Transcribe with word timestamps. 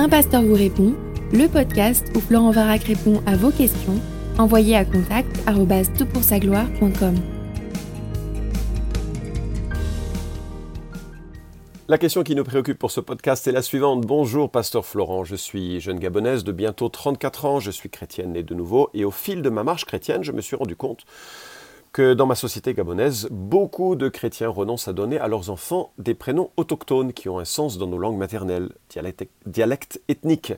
Un 0.00 0.08
pasteur 0.08 0.42
vous 0.42 0.54
répond, 0.54 0.94
le 1.32 1.48
podcast 1.48 2.06
où 2.14 2.20
Florent 2.20 2.52
Varac 2.52 2.84
répond 2.84 3.20
à 3.26 3.34
vos 3.34 3.50
questions, 3.50 4.00
envoyez 4.38 4.76
à 4.76 4.84
contact 4.84 5.28
gloire.com 5.44 7.16
La 11.88 11.98
question 11.98 12.22
qui 12.22 12.36
nous 12.36 12.44
préoccupe 12.44 12.78
pour 12.78 12.92
ce 12.92 13.00
podcast 13.00 13.48
est 13.48 13.52
la 13.52 13.62
suivante. 13.62 14.06
Bonjour, 14.06 14.52
pasteur 14.52 14.86
Florent. 14.86 15.24
Je 15.24 15.34
suis 15.34 15.80
jeune 15.80 15.98
gabonaise 15.98 16.44
de 16.44 16.52
bientôt 16.52 16.88
34 16.88 17.44
ans. 17.46 17.58
Je 17.58 17.72
suis 17.72 17.90
chrétienne 17.90 18.34
née 18.34 18.44
de 18.44 18.54
nouveau. 18.54 18.90
Et 18.94 19.04
au 19.04 19.10
fil 19.10 19.42
de 19.42 19.50
ma 19.50 19.64
marche 19.64 19.84
chrétienne, 19.84 20.22
je 20.22 20.30
me 20.30 20.42
suis 20.42 20.54
rendu 20.54 20.76
compte 20.76 21.06
dans 22.00 22.26
ma 22.26 22.34
société 22.34 22.74
gabonaise, 22.74 23.28
beaucoup 23.30 23.96
de 23.96 24.08
chrétiens 24.08 24.48
renoncent 24.48 24.88
à 24.88 24.92
donner 24.92 25.18
à 25.18 25.28
leurs 25.28 25.50
enfants 25.50 25.92
des 25.98 26.14
prénoms 26.14 26.50
autochtones 26.56 27.12
qui 27.12 27.28
ont 27.28 27.38
un 27.38 27.44
sens 27.44 27.78
dans 27.78 27.86
nos 27.86 27.98
langues 27.98 28.16
maternelles, 28.16 28.70
dialectes 29.46 30.00
ethniques, 30.08 30.52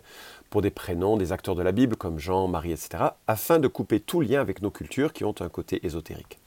pour 0.50 0.62
des 0.62 0.70
prénoms 0.70 1.16
des 1.16 1.32
acteurs 1.32 1.54
de 1.54 1.62
la 1.62 1.72
Bible 1.72 1.96
comme 1.96 2.18
Jean, 2.18 2.48
Marie, 2.48 2.72
etc., 2.72 3.04
afin 3.26 3.58
de 3.58 3.68
couper 3.68 4.00
tout 4.00 4.20
lien 4.20 4.40
avec 4.40 4.62
nos 4.62 4.70
cultures 4.70 5.12
qui 5.12 5.24
ont 5.24 5.34
un 5.40 5.48
côté 5.48 5.84
ésotérique. 5.86 6.38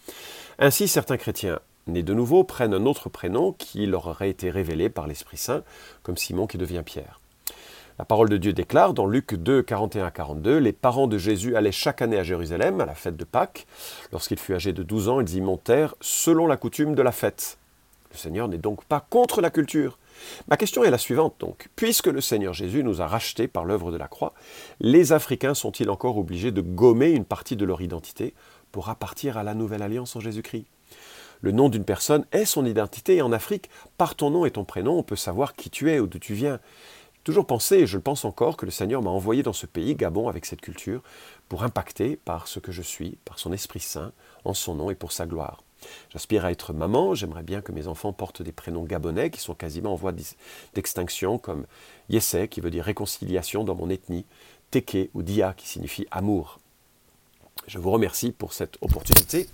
Ainsi, 0.60 0.88
certains 0.88 1.18
chrétiens 1.18 1.60
nés 1.88 2.04
de 2.04 2.14
nouveau 2.14 2.44
prennent 2.44 2.74
un 2.74 2.86
autre 2.86 3.10
prénom 3.10 3.54
qui 3.54 3.86
leur 3.86 4.08
aurait 4.08 4.30
été 4.30 4.50
révélé 4.50 4.90
par 4.90 5.08
l'Esprit 5.08 5.38
Saint, 5.38 5.64
comme 6.04 6.18
Simon 6.18 6.48
qui 6.48 6.58
devient 6.58 6.84
Pierre. 6.86 7.20
La 8.00 8.06
parole 8.06 8.28
de 8.28 8.38
Dieu 8.38 8.54
déclare 8.54 8.96
dans 8.96 9.06
Luc 9.06 9.36
2, 9.36 9.62
41 9.62 10.06
à 10.06 10.12
42, 10.12 10.58
Les 10.58 10.72
parents 10.72 11.06
de 11.06 11.20
Jésus 11.20 11.56
allaient 11.56 11.72
chaque 11.72 12.02
année 12.02 12.18
à 12.18 12.24
Jérusalem, 12.24 12.82
à 12.82 12.88
la 12.88 12.96
fête 12.96 13.16
de 13.16 13.24
Pâques. 13.24 13.68
Lorsqu'il 14.12 14.40
fut 14.40 14.56
âgé 14.56 14.74
de 14.74 14.82
12 14.82 15.10
ans, 15.10 15.22
ils 15.22 15.36
y 15.36 15.42
montèrent 15.42 15.94
selon 16.02 16.48
la 16.48 16.58
coutume 16.58 16.96
de 16.96 17.04
la 17.04 17.12
fête. 17.12 17.60
Le 18.12 18.18
Seigneur 18.18 18.48
n'est 18.48 18.58
donc 18.58 18.84
pas 18.86 19.00
contre 19.00 19.42
la 19.42 19.52
culture. 19.52 20.00
Ma 20.48 20.58
question 20.58 20.84
est 20.84 20.90
la 20.90 20.98
suivante 20.98 21.36
donc. 21.40 21.70
Puisque 21.76 22.08
le 22.08 22.20
Seigneur 22.20 22.54
Jésus 22.54 22.84
nous 22.84 23.00
a 23.00 23.06
rachetés 23.06 23.48
par 23.48 23.64
l'œuvre 23.64 23.92
de 23.92 23.98
la 23.98 24.08
croix, 24.08 24.34
les 24.80 25.14
Africains 25.14 25.54
sont-ils 25.54 25.90
encore 25.92 26.18
obligés 26.18 26.52
de 26.52 26.62
gommer 26.62 27.12
une 27.12 27.26
partie 27.26 27.56
de 27.56 27.66
leur 27.66 27.82
identité 27.82 28.34
pour 28.72 28.90
appartir 28.90 29.38
à 29.38 29.44
la 29.44 29.54
nouvelle 29.54 29.84
alliance 29.84 30.16
en 30.16 30.20
Jésus-Christ? 30.20 30.66
Le 31.42 31.52
nom 31.52 31.68
d'une 31.70 31.84
personne 31.84 32.26
est 32.32 32.46
son 32.46 32.66
identité 32.66 33.18
et 33.18 33.22
en 33.22 33.34
Afrique, 33.34 33.70
par 33.98 34.16
ton 34.16 34.30
nom 34.30 34.46
et 34.46 34.52
ton 34.52 34.64
prénom, 34.64 34.98
on 34.98 35.04
peut 35.04 35.18
savoir 35.18 35.56
qui 35.56 35.70
tu 35.70 35.92
es 35.92 36.00
ou 36.00 36.08
d'où 36.08 36.18
tu 36.18 36.34
viens 36.34 36.60
toujours 37.24 37.48
pensé, 37.48 37.78
et 37.78 37.88
je 37.88 37.98
le 37.98 38.04
pense 38.04 38.26
encore, 38.26 38.58
que 38.58 38.66
le 38.66 38.72
Seigneur 38.72 39.02
m'a 39.02 39.10
envoyé 39.10 39.44
dans 39.44 39.54
ce 39.54 39.66
pays, 39.66 39.96
Gabon, 39.96 40.28
avec 40.28 40.46
cette 40.46 40.62
culture, 40.62 41.02
pour 41.50 41.64
impacter 41.64 42.18
par 42.18 42.48
ce 42.48 42.60
que 42.60 42.72
je 42.72 42.82
suis, 42.82 43.18
par 43.26 43.40
son 43.40 43.54
Esprit 43.54 43.80
Saint, 43.80 44.12
en 44.46 44.54
son 44.54 44.76
nom 44.76 44.90
et 44.90 44.96
pour 44.96 45.12
sa 45.12 45.26
gloire. 45.26 45.64
J'aspire 46.12 46.46
à 46.46 46.52
être 46.52 46.74
maman, 46.74 47.14
j'aimerais 47.14 47.44
bien 47.44 47.62
que 47.62 47.72
mes 47.72 47.88
enfants 47.88 48.14
portent 48.14 48.42
des 48.42 48.52
prénoms 48.52 48.84
gabonais 48.84 49.30
qui 49.30 49.42
sont 49.42 49.54
quasiment 49.54 49.94
en 49.94 49.96
voie 49.96 50.14
d'extinction, 50.74 51.38
comme 51.38 51.66
Yessé, 52.10 52.48
qui 52.48 52.62
veut 52.62 52.72
dire 52.72 52.86
réconciliation 52.86 53.64
dans 53.64 53.76
mon 53.76 53.90
ethnie, 53.90 54.26
Teke 54.72 55.10
ou 55.14 55.24
Dia, 55.24 55.54
qui 55.54 55.68
signifie 55.68 56.08
amour. 56.12 56.60
Je 57.68 57.80
vous 57.80 57.92
remercie 57.92 58.32
pour 58.32 58.54
cette 58.54 58.78
opportunité 58.82 59.50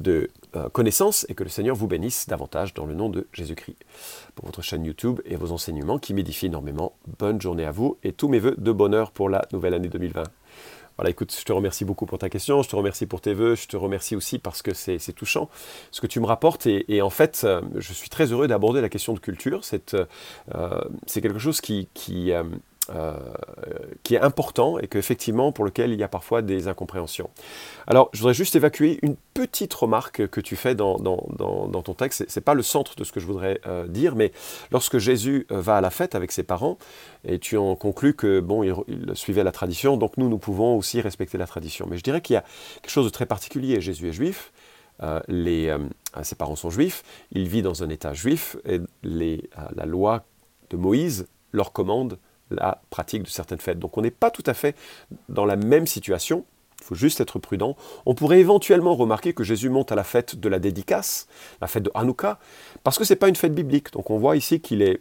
de 0.00 0.30
connaissance 0.72 1.26
et 1.28 1.34
que 1.34 1.44
le 1.44 1.50
Seigneur 1.50 1.76
vous 1.76 1.86
bénisse 1.86 2.26
davantage 2.26 2.74
dans 2.74 2.86
le 2.86 2.94
nom 2.94 3.08
de 3.08 3.26
Jésus-Christ. 3.32 3.76
Pour 4.34 4.46
votre 4.46 4.62
chaîne 4.62 4.84
YouTube 4.84 5.20
et 5.24 5.36
vos 5.36 5.52
enseignements 5.52 5.98
qui 5.98 6.14
m'édifient 6.14 6.46
énormément, 6.46 6.92
bonne 7.18 7.40
journée 7.40 7.64
à 7.64 7.70
vous 7.70 7.98
et 8.02 8.12
tous 8.12 8.28
mes 8.28 8.38
voeux 8.38 8.54
de 8.58 8.72
bonheur 8.72 9.10
pour 9.10 9.28
la 9.28 9.46
nouvelle 9.52 9.74
année 9.74 9.88
2020. 9.88 10.24
Voilà, 10.96 11.10
écoute, 11.10 11.34
je 11.36 11.44
te 11.44 11.52
remercie 11.52 11.84
beaucoup 11.84 12.06
pour 12.06 12.18
ta 12.18 12.28
question, 12.28 12.62
je 12.62 12.68
te 12.68 12.76
remercie 12.76 13.06
pour 13.06 13.20
tes 13.20 13.34
voeux, 13.34 13.56
je 13.56 13.66
te 13.66 13.76
remercie 13.76 14.14
aussi 14.14 14.38
parce 14.38 14.62
que 14.62 14.74
c'est 14.74 15.12
touchant 15.12 15.50
ce 15.90 16.00
que 16.00 16.06
tu 16.06 16.20
me 16.20 16.26
rapportes 16.26 16.66
et, 16.66 17.02
en 17.02 17.10
fait, 17.10 17.42
euh, 17.42 17.60
je 17.74 17.92
suis 17.92 18.08
très 18.08 18.30
heureux 18.30 18.46
d'aborder 18.46 18.80
la 18.80 18.88
question 18.88 19.12
de 19.12 19.18
culture. 19.18 19.64
C'est 19.64 19.94
euh, 19.94 20.84
quelque 21.12 21.40
chose 21.40 21.60
qui, 21.60 21.88
euh, 22.06 22.44
qui 24.02 24.14
est 24.14 24.20
important 24.20 24.78
et 24.78 24.88
qu'effectivement 24.88 25.52
pour 25.52 25.64
lequel 25.64 25.92
il 25.92 25.98
y 25.98 26.02
a 26.02 26.08
parfois 26.08 26.42
des 26.42 26.68
incompréhensions. 26.68 27.30
Alors 27.86 28.10
je 28.12 28.18
voudrais 28.20 28.34
juste 28.34 28.56
évacuer 28.56 28.98
une 29.02 29.16
petite 29.34 29.74
remarque 29.74 30.28
que 30.28 30.40
tu 30.40 30.56
fais 30.56 30.74
dans, 30.74 30.96
ton 30.98 31.94
texte. 31.94 32.24
Ce 32.28 32.38
n'est 32.38 32.44
pas 32.44 32.54
le 32.54 32.62
centre 32.62 32.94
de 32.96 33.04
ce 33.04 33.12
que 33.12 33.20
je 33.20 33.26
voudrais 33.26 33.60
euh, 33.66 33.86
dire, 33.86 34.14
mais 34.14 34.32
lorsque 34.70 34.98
Jésus 34.98 35.46
euh, 35.50 35.60
va 35.60 35.76
à 35.76 35.80
la 35.80 35.90
fête 35.90 36.14
avec 36.14 36.32
ses 36.32 36.44
parents, 36.44 36.78
et 37.24 37.38
tu 37.38 37.56
en 37.56 37.74
conclus 37.74 38.14
que 38.14 38.40
bon, 38.40 38.62
il, 38.62 38.74
suivait 39.14 39.44
la 39.44 39.52
tradition, 39.52 39.96
donc 39.96 40.16
nous, 40.16 40.28
nous 40.28 40.38
pouvons 40.38 40.76
aussi 40.76 41.00
respecter 41.00 41.36
la 41.38 41.46
tradition. 41.46 41.86
Mais 41.88 41.96
je 41.96 42.02
dirais 42.02 42.20
qu'il 42.20 42.34
y 42.34 42.36
a 42.36 42.44
quelque 42.82 42.90
chose 42.90 43.06
de 43.06 43.10
très 43.10 43.26
particulier. 43.26 43.80
Jésus 43.80 44.08
est 44.08 44.12
juif, 44.12 44.52
ses 45.00 46.34
parents 46.36 46.56
sont 46.56 46.70
juifs, 46.70 47.02
il 47.32 47.48
vit 47.48 47.62
dans 47.62 47.82
un 47.82 47.88
état 47.88 48.14
juif, 48.14 48.56
et 48.64 48.80
la 49.02 49.86
loi 49.86 50.24
de 50.70 50.76
Moïse 50.76 51.26
leur 51.52 51.72
commande 51.72 52.18
la 52.54 52.82
pratique 52.90 53.22
de 53.22 53.28
certaines 53.28 53.60
fêtes. 53.60 53.78
Donc 53.78 53.96
on 53.98 54.02
n'est 54.02 54.10
pas 54.10 54.30
tout 54.30 54.42
à 54.46 54.54
fait 54.54 54.76
dans 55.28 55.44
la 55.44 55.56
même 55.56 55.86
situation. 55.86 56.44
Il 56.80 56.84
faut 56.84 56.94
juste 56.94 57.20
être 57.20 57.38
prudent. 57.38 57.76
On 58.04 58.14
pourrait 58.14 58.40
éventuellement 58.40 58.94
remarquer 58.94 59.32
que 59.32 59.42
Jésus 59.42 59.70
monte 59.70 59.90
à 59.90 59.94
la 59.94 60.04
fête 60.04 60.36
de 60.36 60.48
la 60.48 60.58
dédicace, 60.58 61.28
la 61.62 61.66
fête 61.66 61.84
de 61.84 61.90
Hanouka, 61.94 62.38
parce 62.82 62.98
que 62.98 63.04
ce 63.04 63.14
n'est 63.14 63.18
pas 63.18 63.28
une 63.28 63.36
fête 63.36 63.54
biblique. 63.54 63.92
Donc 63.92 64.10
on 64.10 64.18
voit 64.18 64.36
ici 64.36 64.60
qu'il 64.60 64.82
est 64.82 65.00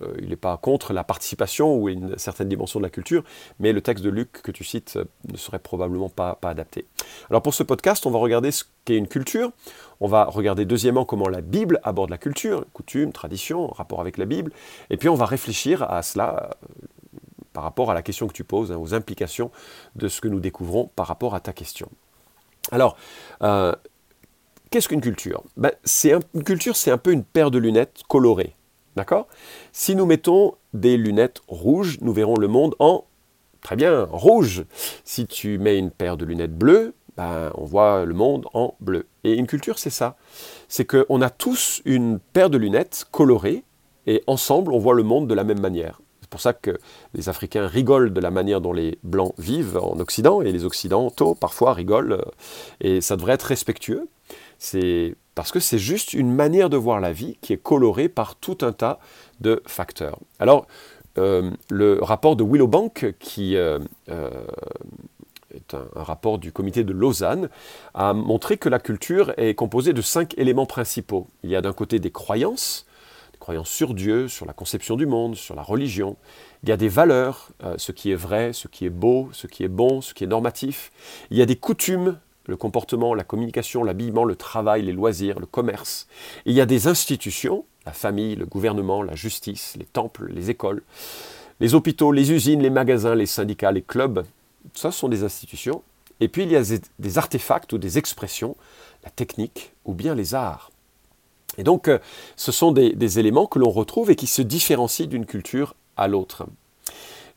euh, 0.00 0.14
il 0.18 0.30
n'est 0.30 0.36
pas 0.36 0.56
contre 0.56 0.92
la 0.92 1.04
participation 1.04 1.76
ou 1.76 1.88
une 1.88 2.16
certaine 2.18 2.48
dimension 2.48 2.80
de 2.80 2.84
la 2.84 2.90
culture, 2.90 3.22
mais 3.58 3.72
le 3.72 3.82
texte 3.82 4.02
de 4.02 4.08
Luc 4.08 4.32
que 4.42 4.50
tu 4.50 4.64
cites 4.64 4.96
euh, 4.96 5.04
ne 5.30 5.36
serait 5.36 5.58
probablement 5.58 6.08
pas, 6.08 6.38
adapté. 6.42 6.86
Alors 7.28 7.42
pour 7.42 7.52
ce 7.52 7.62
podcast, 7.62 8.06
on 8.06 8.10
va 8.10 8.18
regarder 8.18 8.50
ce 8.50 8.64
qu'est 8.84 8.96
une 8.96 9.08
culture. 9.08 9.50
On 10.00 10.08
va 10.08 10.24
regarder 10.24 10.64
deuxièmement 10.64 11.04
comment 11.04 11.28
la 11.28 11.42
Bible 11.42 11.80
aborde 11.82 12.10
la 12.10 12.18
culture, 12.18 12.64
coutume, 12.72 13.12
tradition, 13.12 13.68
rapport 13.68 14.00
avec 14.00 14.16
la 14.16 14.24
Bible. 14.24 14.52
Et 14.88 14.96
puis 14.96 15.08
on 15.08 15.14
va 15.14 15.26
réfléchir 15.26 15.82
à 15.82 16.02
cela 16.02 16.50
euh, 16.50 16.86
par 17.52 17.62
rapport 17.62 17.90
à 17.90 17.94
la 17.94 18.02
question 18.02 18.26
que 18.26 18.32
tu 18.32 18.44
poses, 18.44 18.72
hein, 18.72 18.78
aux 18.78 18.94
implications 18.94 19.50
de 19.96 20.08
ce 20.08 20.20
que 20.20 20.28
nous 20.28 20.40
découvrons 20.40 20.90
par 20.96 21.06
rapport 21.06 21.34
à 21.34 21.40
ta 21.40 21.52
question. 21.52 21.88
Alors, 22.72 22.96
qu'est-ce 24.70 24.88
qu'une 24.88 25.02
culture? 25.02 25.42
Ben, 25.58 25.70
Une 26.34 26.42
culture, 26.42 26.74
c'est 26.74 26.90
un 26.90 26.98
peu 26.98 27.12
une 27.12 27.22
paire 27.22 27.50
de 27.50 27.58
lunettes 27.58 28.00
colorées. 28.08 28.56
D'accord? 28.96 29.26
Si 29.72 29.96
nous 29.96 30.06
mettons 30.06 30.54
des 30.72 30.96
lunettes 30.96 31.40
rouges, 31.48 31.98
nous 32.00 32.12
verrons 32.12 32.36
le 32.36 32.48
monde 32.48 32.74
en, 32.78 33.04
très 33.60 33.76
bien, 33.76 34.04
rouge. 34.10 34.64
Si 35.04 35.26
tu 35.26 35.58
mets 35.58 35.78
une 35.78 35.90
paire 35.90 36.16
de 36.16 36.24
lunettes 36.24 36.56
bleues, 36.56 36.94
ben, 37.16 37.50
on 37.54 37.64
voit 37.64 38.04
le 38.04 38.14
monde 38.14 38.46
en 38.54 38.74
bleu. 38.80 39.06
Et 39.24 39.34
une 39.34 39.46
culture, 39.46 39.78
c'est 39.78 39.90
ça. 39.90 40.16
C'est 40.68 40.84
qu'on 40.84 41.22
a 41.22 41.30
tous 41.30 41.80
une 41.84 42.18
paire 42.18 42.50
de 42.50 42.58
lunettes 42.58 43.06
colorées, 43.10 43.64
et 44.06 44.22
ensemble, 44.26 44.72
on 44.72 44.78
voit 44.78 44.94
le 44.94 45.02
monde 45.02 45.28
de 45.28 45.34
la 45.34 45.44
même 45.44 45.60
manière. 45.60 46.00
C'est 46.20 46.30
pour 46.30 46.40
ça 46.40 46.52
que 46.52 46.78
les 47.14 47.28
Africains 47.28 47.66
rigolent 47.66 48.12
de 48.12 48.20
la 48.20 48.30
manière 48.30 48.60
dont 48.60 48.72
les 48.72 48.98
Blancs 49.02 49.34
vivent 49.38 49.78
en 49.78 49.98
Occident, 50.00 50.42
et 50.42 50.52
les 50.52 50.64
Occidentaux, 50.64 51.34
parfois, 51.34 51.72
rigolent, 51.72 52.24
et 52.80 53.00
ça 53.00 53.16
devrait 53.16 53.34
être 53.34 53.44
respectueux. 53.44 54.08
C'est 54.58 55.14
parce 55.34 55.52
que 55.52 55.60
c'est 55.60 55.78
juste 55.78 56.12
une 56.12 56.32
manière 56.32 56.70
de 56.70 56.76
voir 56.76 57.00
la 57.00 57.12
vie 57.12 57.38
qui 57.40 57.52
est 57.52 57.62
colorée 57.62 58.08
par 58.08 58.36
tout 58.36 58.58
un 58.62 58.72
tas 58.72 58.98
de 59.40 59.62
facteurs. 59.66 60.18
Alors, 60.38 60.66
euh, 61.18 61.50
le 61.70 62.00
rapport 62.02 62.36
de 62.36 62.44
Willow 62.44 62.66
Bank, 62.66 63.14
qui 63.20 63.56
euh, 63.56 63.78
euh, 64.08 64.30
est 65.54 65.74
un, 65.74 65.86
rapport 65.94 66.38
du 66.38 66.52
comité 66.52 66.82
de 66.82 66.92
Lausanne, 66.92 67.48
a 67.94 68.12
montré 68.12 68.56
que 68.56 68.68
la 68.68 68.78
culture 68.78 69.32
est 69.36 69.54
composée 69.54 69.92
de 69.92 70.02
cinq 70.02 70.36
éléments 70.38 70.66
principaux. 70.66 71.28
Il 71.42 71.50
y 71.50 71.56
a 71.56 71.60
d'un 71.60 71.72
côté 71.72 72.00
des 72.00 72.10
croyances, 72.10 72.86
des 73.32 73.38
croyances 73.38 73.70
sur 73.70 73.94
Dieu, 73.94 74.26
sur 74.28 74.46
la 74.46 74.52
conception 74.52 74.96
du 74.96 75.06
monde, 75.06 75.36
sur 75.36 75.54
la 75.54 75.62
religion. 75.62 76.16
Il 76.64 76.68
y 76.68 76.72
a 76.72 76.76
des 76.76 76.88
valeurs, 76.88 77.50
ce 77.76 77.92
qui 77.92 78.10
est 78.10 78.16
vrai, 78.16 78.54
ce 78.54 78.68
qui 78.68 78.86
est 78.86 78.90
beau, 78.90 79.28
ce 79.32 79.46
qui 79.46 79.64
est 79.64 79.68
bon, 79.68 80.00
ce 80.00 80.14
qui 80.14 80.24
est 80.24 80.26
normatif. 80.26 80.90
Il 81.30 81.36
y 81.36 81.42
a 81.42 81.46
des 81.46 81.56
coutumes, 81.56 82.18
le 82.46 82.56
comportement, 82.56 83.14
la 83.14 83.24
communication, 83.24 83.84
l'habillement, 83.84 84.24
le 84.24 84.36
travail, 84.36 84.82
les 84.82 84.92
loisirs, 84.92 85.40
le 85.40 85.46
commerce. 85.46 86.06
il 86.46 86.54
y 86.54 86.60
a 86.60 86.66
des 86.66 86.86
institutions, 86.88 87.64
la 87.86 87.92
famille, 87.92 88.36
le 88.36 88.46
gouvernement, 88.46 89.02
la 89.02 89.14
justice, 89.14 89.76
les 89.78 89.84
temples, 89.84 90.30
les 90.32 90.50
écoles, 90.50 90.82
les 91.60 91.74
hôpitaux, 91.74 92.12
les 92.12 92.32
usines, 92.32 92.62
les 92.62 92.70
magasins, 92.70 93.14
les 93.14 93.26
syndicats, 93.26 93.72
les 93.72 93.82
clubs. 93.82 94.24
Ça 94.74 94.90
sont 94.90 95.08
des 95.08 95.22
institutions. 95.22 95.82
Et 96.20 96.28
puis 96.28 96.44
il 96.44 96.52
y 96.52 96.56
a 96.56 96.62
des 96.98 97.18
artefacts 97.18 97.72
ou 97.72 97.78
des 97.78 97.98
expressions, 97.98 98.56
la 99.02 99.10
technique 99.10 99.72
ou 99.84 99.94
bien 99.94 100.14
les 100.14 100.34
arts. 100.34 100.70
Et 101.58 101.64
donc 101.64 101.88
euh, 101.88 101.98
ce 102.36 102.52
sont 102.52 102.72
des 102.72 103.18
éléments 103.18 103.46
que 103.46 103.58
l'on 103.58 103.70
retrouve 103.70 104.10
et 104.10 104.16
qui 104.16 104.26
se 104.26 104.42
différencient 104.42 105.06
d'une 105.06 105.26
culture 105.26 105.74
à 105.96 106.08
l'autre. 106.08 106.46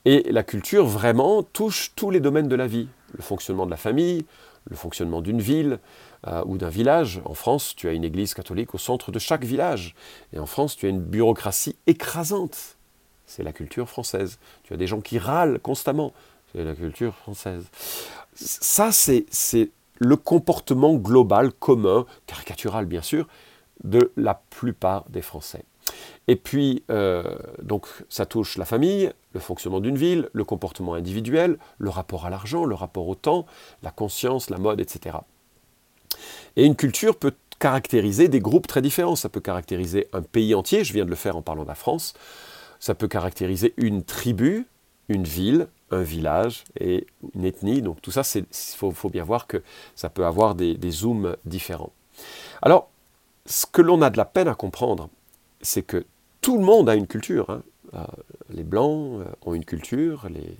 Et 0.06 0.24
la 0.32 0.44
culture 0.44 0.86
vraiment 0.86 1.44
touche 1.44 1.92
tous 1.96 2.12
les 2.12 2.20
domaines 2.20 2.48
de 2.48 2.56
la 2.56 2.68
vie. 2.68 2.88
Le 3.14 3.22
fonctionnement 3.22 3.66
de 3.66 3.72
la 3.72 3.78
famille, 3.78 4.26
le 4.70 4.76
fonctionnement 4.76 5.22
d'une 5.22 5.42
ville 5.42 5.80
euh, 6.28 6.44
ou 6.46 6.58
d'un 6.58 6.70
village. 6.70 7.22
En 7.26 7.34
France, 7.34 7.76
tu 7.76 7.88
as 7.88 7.94
une 7.94 8.04
église 8.04 8.34
catholique 8.34 8.76
au 8.76 8.78
centre 8.78 9.12
de 9.12 9.20
chaque 9.20 9.44
village. 9.44 9.96
Et 10.34 10.40
en 10.40 10.46
France, 10.46 10.76
tu 10.76 10.86
as 10.86 10.90
une 10.90 11.02
bureaucratie 11.02 11.76
écrasante. 11.88 12.78
C'est 13.26 13.44
la 13.44 13.54
culture 13.54 13.90
française. 13.90 14.40
Tu 14.64 14.74
as 14.74 14.78
des 14.78 14.88
gens 14.88 15.02
qui 15.02 15.20
râlent 15.20 15.60
constamment. 15.60 16.14
C'est 16.52 16.64
la 16.64 16.76
culture 16.76 17.14
française. 17.16 17.66
Ça, 18.34 18.92
c'est 18.92 19.26
le 20.00 20.16
comportement 20.16 20.96
global, 20.96 21.52
commun, 21.52 22.06
caricatural 22.26 22.86
bien 22.86 23.02
sûr, 23.02 23.28
de 23.84 24.12
la 24.16 24.36
plupart 24.50 25.06
des 25.10 25.22
Français. 25.22 25.64
Et 26.28 26.36
puis, 26.36 26.84
euh, 26.90 27.24
donc, 27.62 27.88
ça 28.10 28.26
touche 28.26 28.58
la 28.58 28.66
famille, 28.66 29.12
le 29.34 29.40
fonctionnement 29.40 29.80
d'une 29.80 29.98
ville, 29.98 30.30
le 30.34 30.44
comportement 30.44 30.94
individuel, 30.94 31.58
le 31.78 31.90
rapport 31.90 32.26
à 32.26 32.30
l'argent, 32.30 32.66
le 32.66 32.76
rapport 32.76 33.08
au 33.08 33.16
temps, 33.16 33.46
la 33.84 33.92
conscience, 33.92 34.50
la 34.50 34.58
mode, 34.58 34.80
etc. 34.80 35.18
Et 36.56 36.66
une 36.66 36.76
culture 36.76 37.16
peut 37.16 37.34
caractériser 37.60 38.28
des 38.28 38.40
groupes 38.40 38.68
très 38.68 38.82
différents. 38.82 39.16
Ça 39.16 39.30
peut 39.30 39.40
caractériser 39.40 40.08
un 40.14 40.22
pays 40.22 40.56
entier, 40.56 40.84
je 40.84 40.94
viens 40.94 41.06
de 41.06 41.10
le 41.10 41.16
faire 41.16 41.38
en 41.38 41.42
parlant 41.42 41.64
de 41.64 41.68
la 41.68 41.76
France. 41.76 42.14
Ça 42.80 42.94
peut 42.94 43.08
caractériser 43.08 43.74
une 43.78 44.04
tribu, 44.04 44.68
une 45.10 45.24
ville, 45.24 45.68
un 45.92 46.02
village 46.02 46.66
et 46.80 47.08
une 47.34 47.46
ethnie. 47.46 47.82
Donc 47.82 48.02
tout 48.02 48.12
ça, 48.12 48.22
il 48.36 48.46
faut, 48.52 49.10
bien 49.10 49.24
voir 49.24 49.48
que 49.48 49.64
ça 49.96 50.10
peut 50.10 50.26
avoir 50.26 50.56
des, 50.56 50.78
zooms 50.92 51.36
différents. 51.46 51.92
Alors, 52.62 52.90
ce 53.46 53.66
que 53.66 53.82
l'on 53.82 54.02
a 54.02 54.10
de 54.10 54.18
la 54.18 54.26
peine 54.26 54.48
à 54.48 54.56
comprendre, 54.56 55.10
c'est 55.62 55.84
que 55.84 56.06
tout 56.42 56.58
le 56.58 56.64
monde 56.64 56.90
a 56.90 56.96
une 56.96 57.08
culture. 57.08 57.50
Hein. 57.50 57.64
Euh, 57.94 58.04
les 58.50 58.64
blancs 58.64 59.22
euh, 59.22 59.26
ont 59.46 59.54
une 59.54 59.66
culture, 59.66 60.28
les 60.30 60.56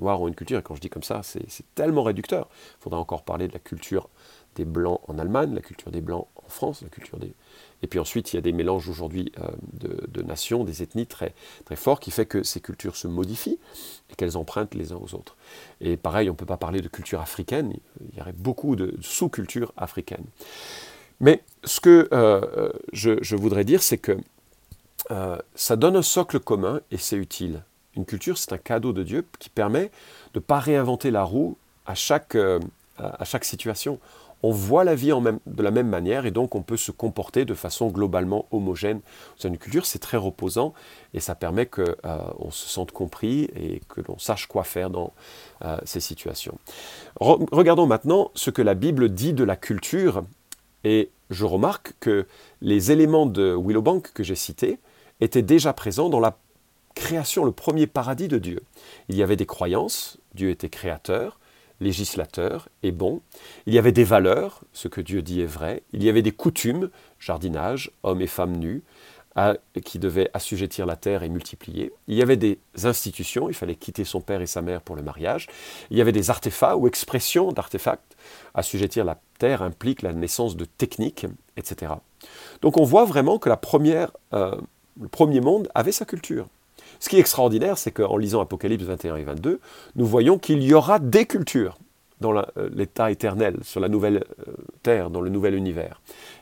noirs 0.00 0.20
ont 0.20 0.28
une 0.28 0.34
culture. 0.34 0.58
Et 0.58 0.62
quand 0.62 0.74
je 0.74 0.80
dis 0.80 0.90
comme 0.90 1.02
ça, 1.02 1.22
c'est 1.22 1.46
tellement 1.74 2.02
réducteur. 2.02 2.48
Il 2.78 2.82
faudra 2.82 2.98
encore 2.98 3.22
parler 3.22 3.48
de 3.48 3.52
la 3.52 3.58
culture 3.58 4.08
des 4.54 4.64
blancs 4.64 5.00
en 5.08 5.18
Allemagne, 5.18 5.54
la 5.54 5.60
culture 5.60 5.90
des 5.90 6.00
blancs 6.00 6.28
en 6.44 6.48
France, 6.48 6.82
la 6.82 6.88
culture 6.88 7.18
des, 7.18 7.32
et 7.82 7.88
puis 7.88 7.98
ensuite, 7.98 8.32
il 8.32 8.36
y 8.36 8.38
a 8.38 8.42
des 8.42 8.52
mélanges 8.52 8.88
aujourd'hui 8.88 9.32
euh, 9.40 9.48
de, 9.72 10.22
nations, 10.22 10.64
des 10.64 10.82
ethnies 10.82 11.06
très, 11.06 11.34
très 11.64 11.76
forts, 11.76 12.00
qui 12.00 12.10
fait 12.10 12.26
que 12.26 12.42
ces 12.42 12.60
cultures 12.60 12.96
se 12.96 13.08
modifient 13.08 13.58
et 14.10 14.14
qu'elles 14.14 14.36
empruntent 14.36 14.74
les 14.74 14.92
uns 14.92 14.96
aux 14.96 15.14
autres. 15.14 15.36
Et 15.80 15.96
pareil, 15.96 16.30
on 16.30 16.32
ne 16.32 16.36
peut 16.36 16.46
pas 16.46 16.56
parler 16.56 16.80
de 16.80 16.88
culture 16.88 17.20
africaine, 17.20 17.74
il 18.00 18.16
y 18.16 18.20
aurait 18.20 18.32
beaucoup 18.32 18.76
de 18.76 18.96
sous-cultures 19.00 19.72
africaines. 19.76 20.24
Mais 21.22 21.42
ce 21.64 21.80
que 21.80 22.08
euh, 22.12 22.70
je, 22.92 23.36
voudrais 23.36 23.64
dire, 23.64 23.82
c'est 23.82 23.96
que 23.96 24.18
euh, 25.10 25.38
ça 25.54 25.76
donne 25.76 25.96
un 25.96 26.02
socle 26.02 26.38
commun 26.38 26.80
et 26.90 26.98
c'est 26.98 27.16
utile. 27.16 27.62
Une 27.96 28.04
culture, 28.04 28.36
c'est 28.36 28.52
un 28.52 28.58
cadeau 28.58 28.92
de 28.92 29.02
Dieu 29.02 29.24
qui 29.38 29.48
permet 29.48 29.90
de 30.34 30.38
ne 30.38 30.40
pas 30.40 30.58
réinventer 30.58 31.10
la 31.10 31.24
roue 31.24 31.56
à 31.86 31.94
chaque, 31.94 32.36
à 32.98 33.24
chaque 33.24 33.44
situation 33.44 33.98
on 34.42 34.50
voit 34.50 34.84
la 34.84 34.94
vie 34.94 35.12
de 35.46 35.62
la 35.62 35.70
même 35.70 35.88
manière 35.88 36.26
et 36.26 36.30
donc 36.30 36.54
on 36.54 36.62
peut 36.62 36.76
se 36.76 36.90
comporter 36.90 37.44
de 37.44 37.54
façon 37.54 37.88
globalement 37.88 38.46
homogène. 38.50 39.00
C'est 39.36 39.48
une 39.48 39.58
culture, 39.58 39.86
c'est 39.86 40.00
très 40.00 40.16
reposant 40.16 40.74
et 41.14 41.20
ça 41.20 41.34
permet 41.34 41.66
qu'on 41.66 41.82
euh, 41.82 42.50
se 42.50 42.68
sente 42.68 42.92
compris 42.92 43.44
et 43.54 43.80
que 43.88 44.00
l'on 44.08 44.18
sache 44.18 44.46
quoi 44.46 44.64
faire 44.64 44.90
dans 44.90 45.12
euh, 45.64 45.76
ces 45.84 46.00
situations. 46.00 46.58
regardons 47.20 47.86
maintenant 47.86 48.30
ce 48.34 48.50
que 48.50 48.62
la 48.62 48.74
Bible 48.74 49.10
dit 49.10 49.32
de 49.32 49.44
la 49.44 49.56
culture 49.56 50.24
et 50.84 51.10
je 51.30 51.44
remarque 51.44 51.94
que 52.00 52.26
les 52.60 52.90
éléments 52.92 53.26
de 53.26 53.56
Willowbank 53.56 54.12
que 54.12 54.22
j'ai 54.22 54.34
cités 54.34 54.78
étaient 55.20 55.42
déjà 55.42 55.72
présents 55.72 56.08
dans 56.08 56.20
la 56.20 56.38
création, 56.94 57.44
le 57.44 57.52
premier 57.52 57.86
paradis 57.86 58.28
de 58.28 58.38
Dieu. 58.38 58.60
Il 59.08 59.16
y 59.16 59.22
avait 59.22 59.36
des 59.36 59.46
croyances, 59.46 60.18
Dieu 60.34 60.50
était 60.50 60.68
créateur, 60.68 61.38
législateur 61.80 62.68
et 62.82 62.92
bon. 62.92 63.20
Il 63.66 63.74
y 63.74 63.78
avait 63.78 63.92
des 63.92 64.04
valeurs, 64.04 64.62
ce 64.72 64.88
que 64.88 65.00
Dieu 65.00 65.22
dit 65.22 65.40
est 65.40 65.46
vrai. 65.46 65.82
Il 65.92 66.02
y 66.02 66.08
avait 66.08 66.22
des 66.22 66.32
coutumes, 66.32 66.90
jardinage, 67.18 67.90
hommes 68.02 68.20
et 68.20 68.26
femmes 68.26 68.56
nus, 68.56 68.82
qui 69.84 69.98
devaient 69.98 70.30
assujettir 70.34 70.86
la 70.86 70.96
terre 70.96 71.22
et 71.22 71.28
multiplier. 71.28 71.92
Il 72.06 72.16
y 72.16 72.22
avait 72.22 72.36
des 72.36 72.58
institutions, 72.84 73.48
il 73.48 73.54
fallait 73.54 73.74
quitter 73.74 74.04
son 74.04 74.20
père 74.20 74.42
et 74.42 74.46
sa 74.46 74.62
mère 74.62 74.82
pour 74.82 74.96
le 74.96 75.02
mariage. 75.02 75.48
Il 75.90 75.96
y 75.96 76.00
avait 76.00 76.12
des 76.12 76.30
artefacts 76.30 76.76
ou 76.78 76.86
expressions 76.86 77.52
d'artefacts. 77.52 78.16
Assujettir 78.54 79.04
la 79.04 79.18
terre 79.38 79.62
implique 79.62 80.02
la 80.02 80.12
naissance 80.12 80.56
de 80.56 80.64
techniques, 80.64 81.26
etc. 81.56 81.94
Donc 82.60 82.76
on 82.76 82.84
voit 82.84 83.04
vraiment 83.04 83.38
que 83.38 83.48
la 83.48 83.56
première, 83.56 84.10
euh, 84.34 84.54
le 85.00 85.08
premier 85.08 85.40
monde 85.40 85.68
avait 85.74 85.92
sa 85.92 86.04
culture. 86.04 86.46
Ce 87.00 87.08
qui 87.08 87.16
est 87.16 87.20
extraordinaire, 87.20 87.78
c'est 87.78 87.90
qu'en 87.90 88.16
lisant 88.16 88.40
Apocalypse 88.40 88.84
21 88.84 89.16
et 89.16 89.24
22, 89.24 89.60
nous 89.96 90.06
voyons 90.06 90.38
qu'il 90.38 90.62
y 90.62 90.74
aura 90.74 90.98
des 90.98 91.26
cultures 91.26 91.78
dans 92.20 92.34
euh, 92.36 92.44
l'état 92.72 93.10
éternel, 93.10 93.58
sur 93.62 93.80
la 93.80 93.88
nouvelle 93.88 94.24
euh, 94.46 94.52
terre, 94.82 95.10
dans 95.10 95.20
le 95.20 95.28
nouvel 95.28 95.54
univers. 95.54 96.00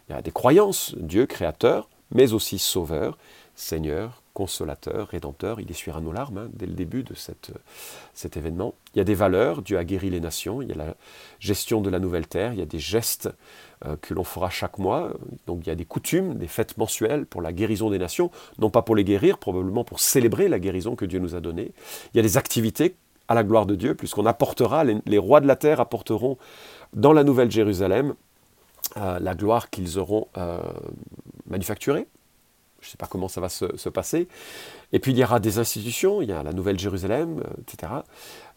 Il 0.09 0.13
y 0.13 0.19
a 0.19 0.23
des 0.23 0.31
croyances, 0.31 0.95
Dieu 0.99 1.27
créateur, 1.27 1.89
mais 2.13 2.33
aussi 2.33 2.59
sauveur, 2.59 3.19
Seigneur, 3.55 4.23
consolateur, 4.33 5.09
rédempteur. 5.09 5.61
Il 5.61 5.71
essuiera 5.71 6.01
nos 6.01 6.13
larmes 6.13 6.39
hein, 6.39 6.49
dès 6.55 6.67
le 6.67 6.73
début 6.73 7.03
de 7.03 7.15
cette, 7.15 7.53
cet 8.15 8.37
événement. 8.37 8.75
Il 8.95 8.99
y 8.99 9.01
a 9.01 9.05
des 9.05 9.15
valeurs, 9.15 9.61
Dieu 9.61 9.77
a 9.77 9.85
guéri 9.85 10.09
les 10.09 10.21
nations, 10.21 10.63
il 10.63 10.69
y 10.69 10.73
a 10.73 10.77
la 10.77 10.95
gestion 11.41 11.81
de 11.81 11.91
la 11.91 11.99
nouvelle 11.99 12.27
terre, 12.27 12.53
il 12.55 12.59
y 12.59 12.63
a 12.63 12.67
des 12.67 12.79
gestes 12.79 13.29
euh, 13.85 13.97
que 14.01 14.15
l'on 14.15 14.25
fera 14.25 14.49
chaque 14.49 14.79
mois. 14.79 15.13
Donc 15.47 15.61
il 15.65 15.69
y 15.69 15.73
a 15.73 15.75
des 15.75 15.85
coutumes, 15.85 16.35
des 16.35 16.47
fêtes 16.47 16.79
mensuelles 16.79 17.27
pour 17.27 17.43
la 17.43 17.53
guérison 17.53 17.91
des 17.91 17.99
nations, 17.99 18.31
non 18.59 18.71
pas 18.71 18.83
pour 18.83 18.97
les 18.97 19.05
guérir, 19.05 19.37
probablement 19.39 19.85
pour 19.85 20.01
célébrer 20.01 20.49
la 20.49 20.59
guérison 20.59 20.97
que 20.97 21.05
Dieu 21.05 21.19
nous 21.19 21.35
a 21.35 21.41
donnée. 21.41 21.73
Il 22.15 22.17
y 22.17 22.21
a 22.21 22.23
des 22.23 22.37
activités 22.37 22.95
à 23.29 23.35
la 23.35 23.45
gloire 23.45 23.67
de 23.67 23.77
Dieu, 23.77 23.95
puisqu'on 23.95 24.27
apportera, 24.27 24.85
les, 24.85 25.19
rois 25.19 25.41
de 25.41 25.47
la 25.47 25.55
terre 25.55 25.81
apporteront 25.81 26.37
dans 26.95 27.13
la 27.13 27.23
Nouvelle 27.23 27.51
Jérusalem 27.51 28.11
euh, 28.11 28.15
la 28.97 29.35
gloire 29.35 29.71
qu'ils 29.71 29.99
auront 29.99 30.29
euh, 30.37 30.59
manufacturée. 31.47 32.07
Je 32.81 32.87
ne 32.87 32.91
sais 32.93 32.97
pas 32.97 33.07
comment 33.07 33.29
ça 33.29 33.41
va 33.41 33.49
se, 33.51 33.89
passer. 33.89 34.27
Et 34.93 35.01
puis 35.01 35.13
il 35.13 35.19
y 35.19 35.25
aura 35.25 35.39
des 35.39 35.59
institutions, 35.59 36.23
il 36.23 36.31
y 36.31 36.33
a 36.33 36.43
la 36.43 36.53
Nouvelle 36.53 36.79
Jérusalem, 36.79 37.43
etc., 37.61 37.93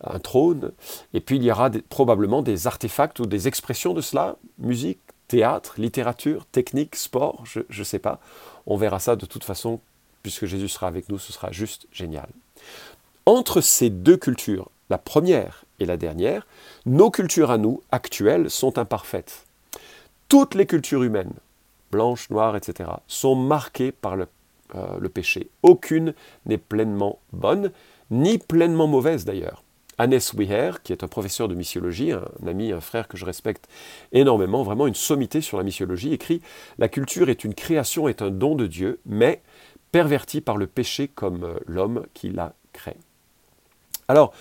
un 0.01 0.19
trône, 0.19 0.71
et 1.13 1.19
puis 1.19 1.35
il 1.35 1.43
y 1.43 1.51
aura 1.51 1.69
probablement 1.89 2.41
des 2.41 2.65
artefacts 2.65 3.19
ou 3.19 3.25
des 3.25 3.49
expressions 3.49 3.93
de 3.93 3.99
cela, 3.99 4.37
musique, 4.59 4.99
théâtre, 5.27 5.75
littérature, 5.77 6.45
technique, 6.45 6.95
sport, 6.95 7.43
je 7.45 7.61
ne 7.77 7.83
sais 7.83 7.99
pas. 7.99 8.19
On 8.65 8.77
verra 8.77 8.99
ça 8.99 9.15
de 9.15 9.25
toute 9.25 9.43
façon, 9.43 9.81
puisque 10.21 10.45
Jésus 10.45 10.69
sera 10.69 10.87
avec 10.87 11.09
nous, 11.09 11.19
ce 11.19 11.33
sera 11.33 11.51
juste 11.51 11.87
génial. 11.91 12.29
Entre 13.25 13.61
ces 13.61 13.89
deux 13.89 14.17
cultures, 14.17 14.69
la 14.89 14.97
première 14.97 15.65
et 15.79 15.85
la 15.85 15.97
dernière, 15.97 16.45
nos 16.85 17.11
cultures 17.11 17.51
à 17.51 17.57
nous, 17.57 17.81
actuelles, 17.91 18.49
sont 18.49 18.77
imparfaites. 18.77 19.45
Toutes 20.29 20.55
les 20.55 20.65
cultures 20.65 21.03
humaines, 21.03 21.33
blanches, 21.91 22.29
noires, 22.29 22.55
etc., 22.55 22.89
sont 23.07 23.35
marquées 23.35 23.91
par 23.91 24.15
le, 24.15 24.27
euh, 24.75 24.97
le 24.99 25.09
péché. 25.09 25.49
Aucune 25.61 26.13
n'est 26.45 26.57
pleinement 26.57 27.19
bonne, 27.31 27.71
ni 28.09 28.37
pleinement 28.37 28.87
mauvaise 28.87 29.25
d'ailleurs. 29.25 29.63
Hannes 29.97 30.19
Wiher, 30.35 30.81
qui 30.83 30.91
est 30.91 31.03
un 31.03 31.07
professeur 31.07 31.47
de 31.47 31.55
missiologie, 31.55 32.11
un 32.11 32.47
ami, 32.47 32.71
un 32.71 32.81
frère 32.81 33.07
que 33.07 33.17
je 33.17 33.25
respecte 33.25 33.67
énormément, 34.11 34.63
vraiment 34.63 34.87
une 34.87 34.95
sommité 34.95 35.39
sur 35.41 35.57
la 35.57 35.63
missiologie, 35.63 36.13
écrit 36.13 36.41
La 36.79 36.89
culture 36.89 37.29
est 37.29 37.43
une 37.43 37.53
création, 37.53 38.07
est 38.07 38.21
un 38.21 38.31
don 38.31 38.55
de 38.55 38.65
Dieu, 38.65 38.99
mais 39.05 39.41
pervertie 39.91 40.41
par 40.41 40.57
le 40.57 40.67
péché 40.67 41.07
comme 41.07 41.43
euh, 41.43 41.59
l'homme 41.67 42.05
qui 42.13 42.29
la 42.29 42.53
crée. 42.73 42.97
Alors, 44.07 44.33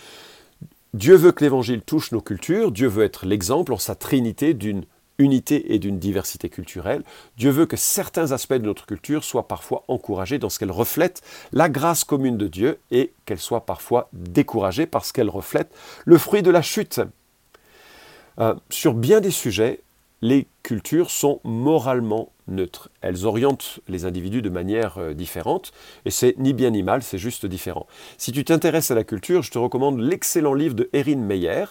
Dieu 0.95 1.15
veut 1.15 1.33
que 1.33 1.45
l'évangile 1.45 1.83
touche 1.83 2.13
nos 2.13 2.21
cultures, 2.21 2.73
Dieu 2.73 2.89
veut 2.89 3.05
être 3.05 3.27
l'exemple 3.27 3.73
en 3.73 3.79
sa 3.79 3.95
trinité 3.95 4.55
d'une 4.55 4.85
unité 5.23 5.75
et 5.75 5.79
d'une 5.79 5.99
diversité 5.99 6.49
culturelle. 6.49 7.03
Dieu 7.37 7.51
veut 7.51 7.67
que 7.67 7.77
certains 7.77 8.33
aspects 8.33 8.55
de 8.55 8.67
notre 8.67 8.87
culture 8.87 9.25
soient 9.25 9.49
parfois 9.49 9.85
encouragés 9.89 10.39
dans 10.39 10.49
ce 10.49 10.59
qu'elle 10.59 10.71
reflète 10.71 11.23
la 11.53 11.69
grâce 11.69 12.05
commune 12.05 12.37
de 12.37 12.49
Dieu 12.49 12.79
et 12.91 13.13
qu'elle 13.25 13.41
soit 13.41 13.65
parfois 13.65 14.09
découragée 14.13 14.87
parce 14.87 15.13
qu'elle 15.13 15.31
reflète 15.31 15.73
le 16.05 16.19
fruit 16.19 16.43
de 16.43 16.51
la 16.51 16.63
chute. 16.63 17.01
Euh, 18.39 18.55
sur 18.71 18.95
bien 18.95 19.21
des 19.21 19.31
sujets, 19.31 19.81
les 20.23 20.47
cultures 20.63 21.11
sont 21.11 21.41
moralement 21.43 22.33
neutres. 22.47 22.91
Elles 23.01 23.27
orientent 23.27 23.81
les 23.89 24.05
individus 24.05 24.41
de 24.41 24.49
manière 24.49 24.99
euh, 24.99 25.15
différente, 25.15 25.73
et 26.05 26.11
c'est 26.11 26.37
ni 26.39 26.55
bien 26.55 26.71
ni 26.71 26.83
mal, 26.83 27.03
c'est 27.03 27.19
juste 27.19 27.45
différent. 27.47 27.87
Si 28.19 28.33
tu 28.33 28.45
t'intéresses 28.45 28.91
à 28.91 28.95
la 28.95 29.05
culture, 29.05 29.43
je 29.43 29.51
te 29.51 29.59
recommande 29.59 30.01
l'excellent 30.01 30.55
livre 30.55 30.75
de 30.75 30.89
Erin 30.93 31.17
Meyer, 31.17 31.65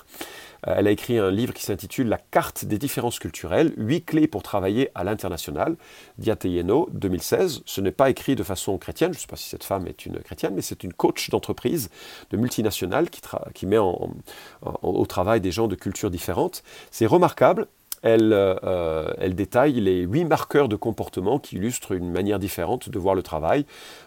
elle 0.64 0.88
a 0.88 0.92
écrit 0.92 1.18
un 1.18 1.32
livre 1.32 1.54
qui 1.54 1.64
s'intitule 1.64 2.08
La 2.08 2.18
carte 2.18 2.66
des 2.66 2.78
différences 2.78 3.20
culturelles, 3.20 3.74
huit 3.78 4.04
clés 4.04 4.28
pour 4.28 4.44
travailler 4.44 4.90
à 4.94 5.04
l'international, 5.04 5.76
Diateyeno, 6.18 6.90
2016. 6.94 7.64
Ce 7.66 7.82
n'est 7.82 7.92
pas 7.92 8.10
écrit 8.10 8.36
de 8.36 8.44
façon 8.44 8.78
chrétienne, 8.78 9.14
je 9.14 9.18
ne 9.18 9.22
sais 9.22 9.28
pas 9.28 9.36
si 9.36 9.50
cette 9.50 9.64
femme 9.64 9.88
est 9.88 10.06
une 10.06 10.20
chrétienne, 10.20 10.54
mais 10.56 10.62
c'est 10.62 10.84
une 10.84 10.94
coach 10.94 11.30
d'entreprise, 11.30 11.90
de 12.30 12.38
multinationale, 12.38 13.10
qui, 13.54 13.66
met 13.66 13.78
au 13.78 15.06
travail 15.08 15.42
des 15.42 15.52
gens 15.52 15.68
de 15.68 15.76
cultures 15.76 16.12
différentes. 16.12 16.64
C'est 16.92 17.06
remarquable. 17.06 17.68
Elle, 18.04 18.34
euh, 18.34 19.14
elle, 19.20 19.36
détaille 19.36 19.80
les 19.80 20.02
huit 20.02 20.26
marqueurs 20.26 20.68
de 20.68 20.76
comportement 20.76 21.38
qui 21.38 21.58
illustrent 21.58 21.92
une 21.92 22.10
manière 22.10 22.40
différente 22.40 22.90
de 22.90 22.98
voir 22.98 23.14
le 23.14 23.22
travail 23.22 23.66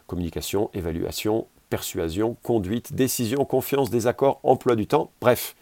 communication, 0.08 0.68
évaluation, 0.74 1.46
persuasion, 1.70 2.36
conduite, 2.42 2.92
décision, 2.92 3.44
confiance, 3.44 3.90
désaccord, 3.90 4.40
emploi 4.42 4.74
du 4.74 4.86
temps, 4.86 5.10
bref. 5.20 5.54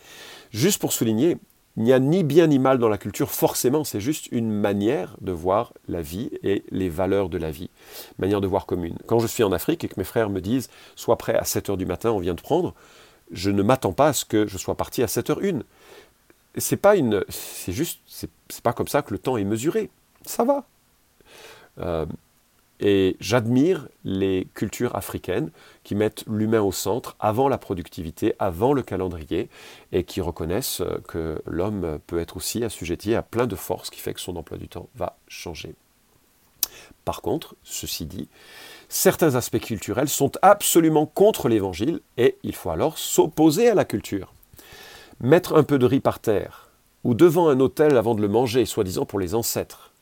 Juste 0.53 0.81
pour 0.81 0.93
souligner, 0.93 1.39
il 1.77 1.85
n'y 1.85 1.93
a 1.93 1.99
ni 1.99 2.23
bien 2.23 2.47
ni 2.47 2.59
mal 2.59 2.79
dans 2.79 2.91
la 2.91 2.99
culture, 2.99 3.31
forcément, 3.31 3.85
c'est 3.85 4.01
juste 4.01 4.29
une 4.31 4.51
manière 4.51 5.17
de 5.23 5.33
voir 5.33 5.73
la 5.89 6.03
vie 6.03 6.31
et 6.43 6.65
les 6.71 6.91
valeurs 6.91 7.31
de 7.31 7.39
la 7.39 7.51
vie, 7.51 7.71
manière 8.19 8.43
de 8.43 8.47
voir 8.47 8.67
commune. 8.67 8.99
Quand 9.07 9.19
je 9.19 9.27
suis 9.27 9.43
en 9.43 9.53
Afrique 9.53 9.83
et 9.83 9.89
que 9.89 9.95
mes 9.97 10.05
frères 10.05 10.29
me 10.29 10.41
disent 10.41 10.69
Sois 10.97 11.17
prêt 11.17 11.35
à 11.35 11.45
7h 11.45 11.79
du 11.79 11.87
matin, 11.87 12.11
on 12.11 12.19
vient 12.19 12.35
de 12.35 12.43
prendre, 12.43 12.75
je 13.31 13.51
ne 13.51 13.63
m'attends 13.63 13.95
pas 13.95 14.09
à 14.09 14.13
ce 14.13 14.27
que 14.27 14.47
je 14.47 14.59
sois 14.59 14.75
parti 14.75 15.03
à 15.03 15.07
7h01. 15.07 15.63
C'est 16.59 16.77
pas 16.77 16.97
une. 16.97 17.25
C'est 17.31 17.73
juste. 17.73 18.01
C'est 18.07 18.29
pas 18.63 18.75
comme 18.75 18.89
ça 18.89 19.01
que 19.01 19.15
le 19.15 19.19
temps 19.19 19.39
est 19.39 19.45
mesuré. 19.45 19.89
Ça 20.27 20.45
va. 20.45 20.67
Euh, 21.79 22.05
Et 22.85 23.17
j'admire 23.21 23.89
les 24.05 24.49
cultures 24.55 24.97
africaines 24.97 25.53
qui 25.85 25.95
mettent 25.95 26.25
l'humain 26.27 26.61
au 26.61 26.73
centre 26.73 27.15
avant 27.21 27.49
la 27.49 27.57
productivité, 27.57 28.35
avant 28.41 28.73
le 28.73 28.83
calendrier, 28.83 29.49
et 29.93 30.03
qui 30.03 30.21
reconnaissent 30.21 30.81
euh, 30.81 30.99
que 31.07 31.41
l'homme 31.47 32.01
peut 32.09 32.19
être 32.19 32.37
aussi 32.37 32.65
assujetti 32.65 33.15
à 33.15 33.23
plein 33.23 33.47
de 33.47 33.55
forces 33.55 33.89
qui 33.89 34.01
fait 34.01 34.13
que 34.13 34.21
son 34.21 34.35
emploi 34.35 34.59
du 34.59 34.69
temps 34.69 34.89
va 34.97 35.17
changer. 35.29 35.77
Par 37.05 37.23
contre, 37.23 37.55
ceci 37.63 38.05
dit, 38.05 38.29
certains 38.89 39.37
aspects 39.37 39.61
culturels 39.61 40.09
sont 40.09 40.33
absolument 40.43 41.07
contre 41.07 41.49
l'évangile 41.49 42.01
et 42.17 42.37
il 42.43 42.55
faut 42.55 42.71
alors 42.71 42.99
s'opposer 42.99 43.69
à 43.69 43.75
la 43.75 43.85
culture. 43.85 44.35
Mettre 45.21 45.57
un 45.57 45.63
peu 45.63 45.79
de 45.79 45.87
riz 45.87 46.01
par 46.01 46.19
terre, 46.19 46.71
ou 47.05 47.15
devant 47.15 47.49
un 47.49 47.61
autel 47.61 47.97
avant 47.97 48.17
de 48.17 48.23
le 48.23 48.29
manger, 48.29 48.65
soi-disant 48.65 49.05
pour 49.05 49.21
les 49.21 49.37
ancêtres, 49.37 49.93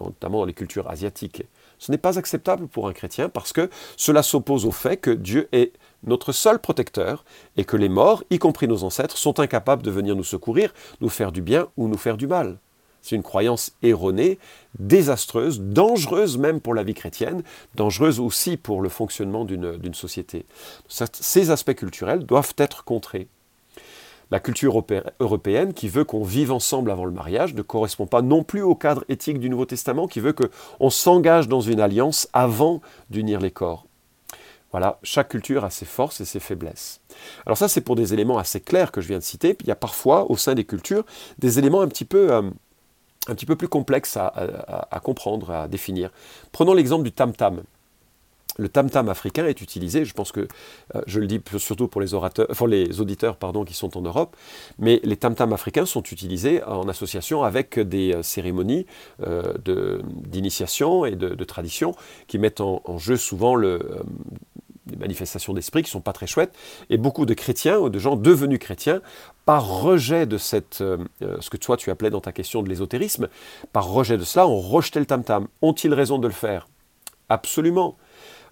notamment 0.00 0.38
dans 0.38 0.44
les 0.46 0.54
cultures 0.54 0.88
asiatiques, 0.88 1.44
ce 1.82 1.90
n'est 1.90 1.98
pas 1.98 2.16
acceptable 2.16 2.68
pour 2.68 2.86
un 2.86 2.92
chrétien 2.92 3.28
parce 3.28 3.52
que 3.52 3.68
cela 3.96 4.22
s'oppose 4.22 4.66
au 4.66 4.70
fait 4.70 4.98
que 4.98 5.10
Dieu 5.10 5.48
est 5.50 5.72
notre 6.04 6.30
seul 6.30 6.60
protecteur 6.60 7.24
et 7.56 7.64
que 7.64 7.76
les 7.76 7.88
morts, 7.88 8.22
y 8.30 8.38
compris 8.38 8.68
nos 8.68 8.84
ancêtres, 8.84 9.18
sont 9.18 9.40
incapables 9.40 9.82
de 9.82 9.90
venir 9.90 10.14
nous 10.14 10.22
secourir, 10.22 10.72
nous 11.00 11.08
faire 11.08 11.32
du 11.32 11.42
bien 11.42 11.66
ou 11.76 11.88
nous 11.88 11.98
faire 11.98 12.16
du 12.16 12.28
mal. 12.28 12.58
C'est 13.02 13.16
une 13.16 13.24
croyance 13.24 13.72
erronée, 13.82 14.38
désastreuse, 14.78 15.60
dangereuse 15.60 16.38
même 16.38 16.60
pour 16.60 16.72
la 16.72 16.84
vie 16.84 16.94
chrétienne, 16.94 17.42
dangereuse 17.74 18.20
aussi 18.20 18.56
pour 18.56 18.80
le 18.80 18.88
fonctionnement 18.88 19.44
d'une 19.44 19.94
société. 19.94 20.46
Ces 20.86 21.50
aspects 21.50 21.74
culturels 21.74 22.24
doivent 22.24 22.54
être 22.58 22.84
contrés. 22.84 23.26
La 24.32 24.40
culture 24.40 24.82
européenne, 25.20 25.74
qui 25.74 25.88
veut 25.88 26.04
qu'on 26.04 26.24
vive 26.24 26.52
ensemble 26.52 26.90
avant 26.90 27.04
le 27.04 27.10
mariage, 27.12 27.52
ne 27.52 27.60
correspond 27.60 28.06
pas 28.06 28.22
non 28.22 28.44
plus 28.44 28.62
au 28.62 28.74
cadre 28.74 29.04
éthique 29.10 29.38
du 29.38 29.50
Nouveau 29.50 29.66
Testament, 29.66 30.08
qui 30.08 30.20
veut 30.20 30.32
qu'on 30.32 30.88
s'engage 30.88 31.48
dans 31.48 31.60
une 31.60 31.80
alliance 31.80 32.30
avant 32.32 32.80
d'unir 33.10 33.40
les 33.40 33.50
corps. 33.50 33.84
Voilà, 34.70 34.98
chaque 35.02 35.28
culture 35.28 35.66
a 35.66 35.70
ses 35.70 35.84
forces 35.84 36.22
et 36.22 36.24
ses 36.24 36.40
faiblesses. 36.40 37.02
Alors 37.44 37.58
ça, 37.58 37.68
c'est 37.68 37.82
pour 37.82 37.94
des 37.94 38.14
éléments 38.14 38.38
assez 38.38 38.60
clairs 38.60 38.90
que 38.90 39.02
je 39.02 39.08
viens 39.08 39.18
de 39.18 39.22
citer. 39.22 39.52
Puis 39.52 39.66
il 39.66 39.68
y 39.68 39.72
a 39.72 39.76
parfois, 39.76 40.30
au 40.30 40.38
sein 40.38 40.54
des 40.54 40.64
cultures, 40.64 41.04
des 41.38 41.58
éléments 41.58 41.82
un 41.82 41.88
petit 41.88 42.06
peu, 42.06 42.32
euh, 42.32 42.50
plus 43.58 43.68
complexes 43.68 44.16
à, 44.16 44.28
à 44.90 45.00
comprendre, 45.00 45.50
à 45.50 45.68
définir. 45.68 46.10
Prenons 46.52 46.72
l'exemple 46.72 47.04
du 47.04 47.12
tam-tam 47.12 47.64
le 48.58 48.68
tam-tam 48.68 49.08
africain 49.08 49.46
est 49.46 49.60
utilisé, 49.60 50.04
je 50.04 50.12
pense 50.14 50.32
que 50.32 50.40
euh, 50.94 51.02
je 51.06 51.20
le 51.20 51.26
dis 51.26 51.40
surtout 51.58 51.88
pour 51.88 52.00
les, 52.00 52.14
orateurs, 52.14 52.48
les 52.66 53.00
auditeurs 53.00 53.36
pardon, 53.36 53.64
qui 53.64 53.74
sont 53.74 53.96
en 53.96 54.02
Europe, 54.02 54.36
mais 54.78 55.00
les 55.04 55.16
tam-tams 55.16 55.52
africains 55.52 55.86
sont 55.86 56.02
utilisés 56.02 56.62
en 56.64 56.88
association 56.88 57.44
avec 57.44 57.78
des 57.78 58.14
euh, 58.14 58.22
cérémonies 58.22 58.86
euh, 59.26 59.54
d'initiation 60.26 61.04
et 61.06 61.16
de, 61.16 61.44
tradition 61.44 61.94
qui 62.28 62.38
mettent 62.38 62.60
en, 62.60 62.98
jeu 62.98 63.16
souvent 63.16 63.58
des 63.58 64.96
manifestations 64.96 65.52
d'esprit 65.54 65.82
qui 65.82 65.88
ne 65.88 65.92
sont 65.92 66.00
pas 66.00 66.12
très 66.12 66.26
chouettes, 66.26 66.54
et 66.88 66.98
beaucoup 66.98 67.26
de 67.26 67.34
chrétiens 67.34 67.78
ou 67.78 67.88
de 67.88 67.98
gens 67.98 68.16
devenus 68.16 68.60
chrétiens, 68.60 69.00
par 69.44 69.80
rejet 69.80 70.24
de 70.24 70.38
cette, 70.38 70.76
ce 70.76 71.50
que 71.50 71.56
toi 71.56 71.76
tu 71.76 71.90
appelais 71.90 72.10
dans 72.10 72.20
ta 72.20 72.32
question 72.32 72.62
de 72.62 72.68
l'ésotérisme, 72.68 73.28
par 73.72 73.88
rejet 73.88 74.18
de 74.18 74.24
cela, 74.24 74.46
ont 74.46 74.60
rejeté 74.60 75.00
le 75.00 75.06
tam-tam. 75.06 75.48
Ont-ils 75.62 75.92
raison 75.92 76.18
de 76.18 76.28
le 76.28 76.32
faire? 76.32 76.68
Absolument. 77.28 77.96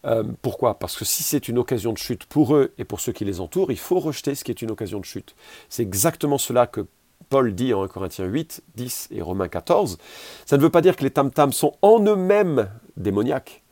Euh, 0.05 0.25
pourquoi? 0.43 0.79
Parce 0.79 0.97
que 0.97 1.05
si 1.05 1.23
c'est 1.23 1.49
une 1.49 1.59
occasion 1.59 1.93
de 1.93 1.99
chute 1.99 2.25
pour 2.25 2.55
eux 2.55 2.73
et 2.79 2.85
pour 2.85 3.01
ceux 3.01 3.13
qui 3.13 3.25
les 3.25 3.41
entourent, 3.41 3.71
il 3.71 3.79
faut 3.79 3.99
rejeter 3.99 4.35
ce 4.35 4.45
qui 4.45 4.51
est 4.51 4.63
une 4.63 4.71
occasion 4.71 4.99
de 4.99 5.05
chute. 5.05 5.35
C'est 5.69 5.83
exactement 5.83 6.39
cela 6.39 6.67
que 6.67 6.87
Paul 7.29 7.55
dit 7.55 7.75
en 7.75 7.83
1 7.83 7.89
Corinthiens 7.89 8.25
8, 8.25 8.63
10 8.77 9.09
et 9.13 9.23
Romains 9.23 9.49
14. 9.49 9.99
Ça 10.47 10.57
ne 10.57 10.63
veut 10.63 10.71
pas 10.71 10.81
dire 10.81 10.97
que 10.97 11.05
les 11.05 11.11
tam-tams 11.11 11.53
sont 11.53 11.77
en 11.83 12.03
eux-mêmes 12.05 12.69
démoniaques, 12.97 13.63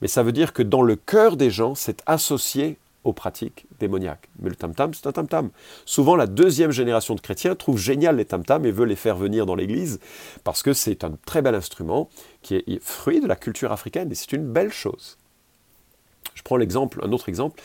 mais 0.00 0.08
ça 0.08 0.22
veut 0.22 0.32
dire 0.32 0.52
que 0.52 0.62
dans 0.62 0.82
le 0.82 0.94
cœur 0.96 1.36
des 1.36 1.50
gens, 1.50 1.74
c'est 1.74 2.02
associé 2.06 2.78
aux 3.04 3.12
pratiques 3.12 3.66
démoniaques. 3.80 4.28
Mais 4.38 4.50
le 4.50 4.56
tam-tam, 4.56 4.92
c'est 4.94 5.06
un 5.06 5.12
tam-tam. 5.12 5.50
Souvent, 5.84 6.14
la 6.14 6.26
deuxième 6.26 6.70
génération 6.70 7.14
de 7.14 7.20
chrétiens 7.20 7.54
trouve 7.54 7.78
génial 7.78 8.16
les 8.16 8.24
tam-tams 8.24 8.66
et 8.66 8.70
veut 8.70 8.84
les 8.84 8.96
faire 8.96 9.16
venir 9.16 9.46
dans 9.46 9.54
l'Église 9.54 9.98
parce 10.44 10.62
que 10.62 10.72
c'est 10.72 11.04
un 11.04 11.12
très 11.26 11.42
bel 11.42 11.54
instrument 11.54 12.08
qui 12.42 12.56
est 12.56 12.82
fruit 12.82 13.20
de 13.20 13.26
la 13.26 13.36
culture 13.36 13.72
africaine 13.72 14.12
et 14.12 14.14
c'est 14.14 14.32
une 14.32 14.46
belle 14.46 14.72
chose. 14.72 15.17
Je 16.38 16.44
prends 16.44 16.56
l'exemple, 16.56 17.00
un 17.04 17.10
autre 17.10 17.28
exemple. 17.28 17.60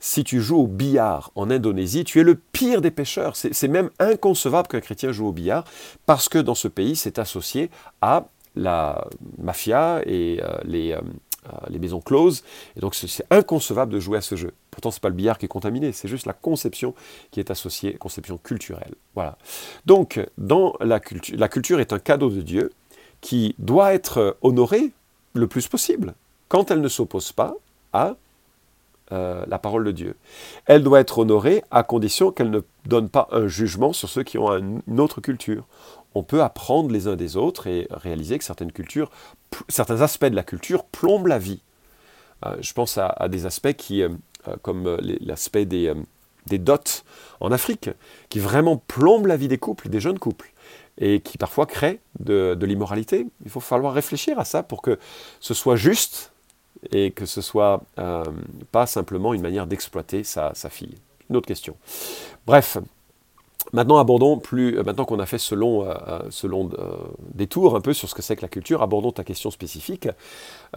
Si 0.00 0.24
tu 0.24 0.40
joues 0.40 0.60
au 0.60 0.66
billard 0.66 1.30
en 1.34 1.50
Indonésie, 1.50 2.04
tu 2.04 2.20
es 2.20 2.22
le 2.22 2.36
pire 2.36 2.80
des 2.80 2.90
pêcheurs. 2.90 3.36
C'est 3.36 3.68
même 3.68 3.90
inconcevable 3.98 4.66
qu'un 4.68 4.80
chrétien 4.80 5.12
joue 5.12 5.26
au 5.26 5.32
billard 5.32 5.64
parce 6.06 6.30
que 6.30 6.38
dans 6.38 6.54
ce 6.54 6.68
pays, 6.68 6.96
c'est 6.96 7.18
associé 7.18 7.70
à 8.00 8.26
la 8.56 9.06
mafia 9.38 10.00
et 10.06 10.40
euh, 10.42 10.56
les, 10.64 10.92
euh, 10.92 11.00
euh, 11.48 11.56
les, 11.68 11.78
maisons 11.78 12.00
closes. 12.00 12.44
Et 12.76 12.80
donc 12.80 12.94
c'est 12.94 13.26
inconcevable 13.30 13.92
de 13.92 14.00
jouer 14.00 14.16
à 14.16 14.22
ce 14.22 14.36
jeu. 14.36 14.52
Pourtant, 14.70 14.90
ce 14.90 14.96
n'est 14.96 15.02
pas 15.02 15.10
le 15.10 15.16
billard 15.16 15.36
qui 15.36 15.44
est 15.44 15.48
contaminé, 15.48 15.92
c'est 15.92 16.08
juste 16.08 16.24
la 16.24 16.32
conception 16.32 16.94
qui 17.30 17.40
est 17.40 17.50
associée, 17.50 17.94
conception 17.94 18.38
culturelle. 18.38 18.94
Voilà. 19.14 19.36
Donc, 19.84 20.18
dans 20.38 20.76
la 20.80 20.98
culture, 20.98 21.36
la 21.36 21.48
culture 21.48 21.78
est 21.78 21.92
un 21.92 21.98
cadeau 21.98 22.30
de 22.30 22.40
Dieu 22.40 22.72
qui 23.20 23.54
doit 23.58 23.92
être 23.92 24.38
honoré 24.40 24.92
le 25.34 25.46
plus 25.46 25.68
possible. 25.68 26.14
Quand 26.48 26.70
elle 26.70 26.80
ne 26.80 26.88
s'oppose 26.88 27.32
pas 27.32 27.54
à 27.94 28.16
euh, 29.12 29.44
la 29.46 29.58
parole 29.58 29.84
de 29.84 29.92
Dieu. 29.92 30.16
Elle 30.66 30.82
doit 30.82 31.00
être 31.00 31.18
honorée 31.18 31.62
à 31.70 31.82
condition 31.82 32.30
qu'elle 32.30 32.50
ne 32.50 32.60
donne 32.86 33.08
pas 33.08 33.28
un 33.32 33.46
jugement 33.46 33.92
sur 33.92 34.08
ceux 34.08 34.22
qui 34.22 34.36
ont 34.36 34.52
une 34.52 35.00
autre 35.00 35.20
culture. 35.20 35.64
On 36.14 36.22
peut 36.22 36.42
apprendre 36.42 36.90
les 36.90 37.06
uns 37.06 37.16
des 37.16 37.36
autres 37.36 37.66
et 37.66 37.86
réaliser 37.90 38.38
que 38.38 38.44
certaines 38.44 38.72
cultures, 38.72 39.10
certains 39.68 40.00
aspects 40.00 40.26
de 40.26 40.34
la 40.34 40.42
culture 40.42 40.84
plombent 40.84 41.26
la 41.26 41.38
vie. 41.38 41.62
Euh, 42.44 42.56
je 42.60 42.72
pense 42.72 42.98
à, 42.98 43.28
des 43.28 43.46
aspects 43.46 43.72
qui, 43.72 44.02
euh, 44.02 44.08
comme 44.62 44.96
l'aspect 45.20 45.64
des, 45.64 45.92
des 46.46 46.58
dots 46.58 46.78
en 47.40 47.52
Afrique, 47.52 47.90
qui 48.28 48.38
vraiment 48.38 48.76
plombent 48.76 49.26
la 49.26 49.36
vie 49.36 49.48
des 49.48 49.58
couples, 49.58 49.88
des 49.88 50.00
jeunes 50.00 50.18
couples 50.18 50.52
et 50.98 51.20
qui 51.20 51.38
parfois 51.38 51.66
créent 51.66 52.00
de, 52.20 52.56
de 52.58 52.66
l'immoralité. 52.66 53.26
Il 53.44 53.50
faut 53.50 53.60
falloir 53.60 53.92
réfléchir 53.92 54.38
à 54.38 54.44
ça 54.44 54.62
pour 54.62 54.80
que 54.80 54.98
ce 55.40 55.54
soit 55.54 55.76
juste 55.76 56.32
et 56.92 57.10
que 57.10 57.26
ce 57.26 57.40
soit 57.40 57.82
euh, 57.98 58.24
pas 58.72 58.86
simplement 58.86 59.34
une 59.34 59.42
manière 59.42 59.66
d'exploiter 59.66 60.24
sa, 60.24 60.52
fille. 60.70 60.94
Une 61.30 61.36
autre 61.36 61.46
question. 61.46 61.76
Bref, 62.46 62.78
maintenant 63.72 63.98
abordons 63.98 64.38
plus, 64.38 64.78
euh, 64.78 64.82
maintenant 64.82 65.04
qu'on 65.04 65.18
a 65.18 65.26
fait 65.26 65.38
ce 65.38 65.54
long, 65.54 65.84
euh, 65.84 66.96
détour 67.34 67.76
un 67.76 67.80
peu 67.80 67.92
sur 67.92 68.08
ce 68.08 68.14
que 68.14 68.22
c'est 68.22 68.36
que 68.36 68.42
la 68.42 68.48
culture, 68.48 68.82
abordons 68.82 69.12
ta 69.12 69.24
question 69.24 69.50
spécifique. 69.50 70.08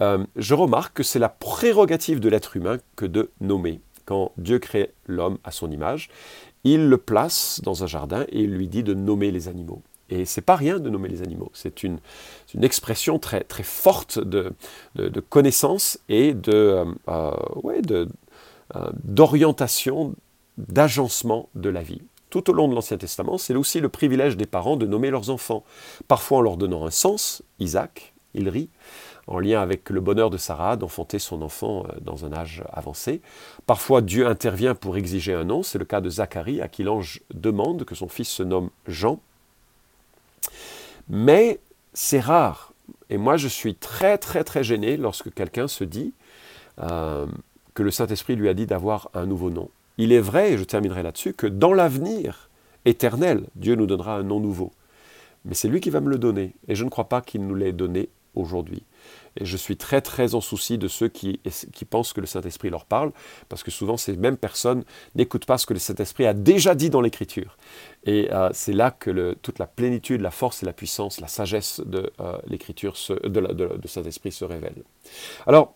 je 0.00 0.54
remarque 0.54 0.94
que 0.94 1.02
c'est 1.02 1.18
la 1.18 1.28
prérogative 1.28 2.20
de 2.20 2.28
l'être 2.28 2.56
humain 2.56 2.78
que 2.96 3.06
de 3.06 3.30
nommer. 3.40 3.80
Quand 4.04 4.32
Dieu 4.38 4.58
crée 4.58 4.92
l'homme 5.06 5.36
à 5.44 5.50
son 5.50 5.70
image, 5.70 6.08
il 6.64 6.88
le 6.88 6.96
place 6.96 7.60
dans 7.62 7.84
un 7.84 7.86
jardin 7.86 8.24
et 8.30 8.42
il 8.42 8.50
lui 8.50 8.68
dit 8.68 8.82
de 8.82 8.94
nommer 8.94 9.30
les 9.30 9.48
animaux. 9.48 9.82
Et 10.10 10.24
c'est 10.24 10.42
pas 10.42 10.56
rien 10.56 10.78
de 10.78 10.88
nommer 10.88 11.08
les 11.08 11.22
animaux. 11.22 11.50
C'est 11.52 11.82
une, 11.82 11.98
expression 12.62 13.18
très, 13.18 13.44
forte 13.62 14.18
de, 14.18 14.54
connaissance 15.28 15.98
et 16.08 16.34
euh, 16.48 16.84
euh, 17.08 17.32
euh, 18.76 18.90
d'orientation, 19.04 20.14
d'agencement 20.56 21.48
de 21.54 21.68
la 21.68 21.82
vie. 21.82 22.02
Tout 22.30 22.50
au 22.50 22.52
long 22.52 22.68
de 22.68 22.74
l'Ancien 22.74 22.98
Testament, 22.98 23.38
c'est 23.38 23.54
aussi 23.54 23.80
le 23.80 23.88
privilège 23.88 24.36
des 24.36 24.46
parents 24.46 24.76
de 24.76 24.86
nommer 24.86 25.10
leurs 25.10 25.30
enfants, 25.30 25.64
parfois 26.08 26.38
en 26.38 26.40
leur 26.42 26.56
donnant 26.58 26.86
un 26.86 26.90
sens, 26.90 27.42
Isaac, 27.58 28.12
il 28.34 28.48
rit, 28.50 28.68
en 29.26 29.38
lien 29.38 29.60
avec 29.62 29.88
le 29.88 30.00
bonheur 30.00 30.28
de 30.28 30.36
Sarah 30.36 30.76
d'enfanter 30.76 31.18
son 31.18 31.40
enfant 31.40 31.86
dans 32.02 32.26
un 32.26 32.32
âge 32.32 32.62
avancé. 32.72 33.22
Parfois 33.66 34.02
Dieu 34.02 34.26
intervient 34.26 34.74
pour 34.74 34.96
exiger 34.98 35.32
un 35.34 35.44
nom, 35.44 35.62
c'est 35.62 35.78
le 35.78 35.86
cas 35.86 36.02
de 36.02 36.10
Zacharie 36.10 36.60
à 36.60 36.68
qui 36.68 36.82
l'ange 36.82 37.22
demande 37.32 37.84
que 37.84 37.94
son 37.94 38.08
fils 38.08 38.28
se 38.28 38.42
nomme 38.42 38.70
Jean. 38.86 39.20
Mais 41.08 41.60
c'est 41.94 42.20
rare. 42.20 42.72
Et 43.10 43.16
moi, 43.16 43.36
je 43.36 43.48
suis 43.48 43.74
très, 43.74 44.18
très, 44.18 44.44
très 44.44 44.62
gêné 44.62 44.96
lorsque 44.96 45.32
quelqu'un 45.32 45.68
se 45.68 45.84
dit 45.84 46.12
euh, 46.80 47.26
que 47.74 47.82
le 47.82 47.90
Saint-Esprit 47.90 48.36
lui 48.36 48.48
a 48.48 48.54
dit 48.54 48.66
d'avoir 48.66 49.10
un 49.14 49.26
nouveau 49.26 49.50
nom. 49.50 49.70
Il 49.96 50.12
est 50.12 50.20
vrai, 50.20 50.52
et 50.52 50.58
je 50.58 50.64
terminerai 50.64 51.02
là-dessus, 51.02 51.34
que 51.34 51.46
dans 51.46 51.72
l'avenir 51.72 52.48
éternel, 52.84 53.44
Dieu 53.56 53.74
nous 53.74 53.86
donnera 53.86 54.16
un 54.16 54.22
nom 54.22 54.40
nouveau. 54.40 54.72
Mais 55.44 55.54
c'est 55.54 55.68
lui 55.68 55.80
qui 55.80 55.90
va 55.90 56.00
me 56.00 56.10
le 56.10 56.18
donner. 56.18 56.54
Et 56.68 56.74
je 56.74 56.84
ne 56.84 56.90
crois 56.90 57.08
pas 57.08 57.20
qu'il 57.20 57.46
nous 57.46 57.54
l'ait 57.54 57.72
donné 57.72 58.08
aujourd'hui. 58.38 58.82
Et 59.36 59.44
je 59.44 59.56
suis 59.56 59.76
très 59.76 60.00
très 60.00 60.34
en 60.34 60.40
souci 60.40 60.78
de 60.78 60.88
ceux 60.88 61.08
qui, 61.08 61.40
pensent 61.88 62.12
que 62.12 62.20
le 62.20 62.26
Saint-Esprit 62.26 62.70
leur 62.70 62.84
parle, 62.84 63.12
parce 63.48 63.62
que 63.62 63.70
souvent 63.70 63.96
ces 63.96 64.16
mêmes 64.16 64.36
personnes 64.36 64.84
n'écoutent 65.14 65.46
pas 65.46 65.58
ce 65.58 65.66
que 65.66 65.74
le 65.74 65.78
Saint-Esprit 65.78 66.26
a 66.26 66.34
déjà 66.34 66.74
dit 66.74 66.90
dans 66.90 67.00
l'Écriture. 67.00 67.56
Et 68.04 68.32
euh, 68.32 68.50
c'est 68.52 68.72
là 68.72 68.90
que 68.90 69.34
toute 69.42 69.58
la 69.58 69.66
plénitude, 69.66 70.20
la 70.20 70.30
force 70.30 70.62
et 70.62 70.66
la 70.66 70.72
puissance, 70.72 71.20
la 71.20 71.28
sagesse 71.28 71.80
de 71.84 72.12
euh, 72.20 72.38
l'Écriture, 72.46 72.94
de, 73.22 73.28
de, 73.28 73.88
Saint-Esprit 73.88 74.32
se 74.32 74.44
révèle. 74.44 74.82
Alors, 75.46 75.74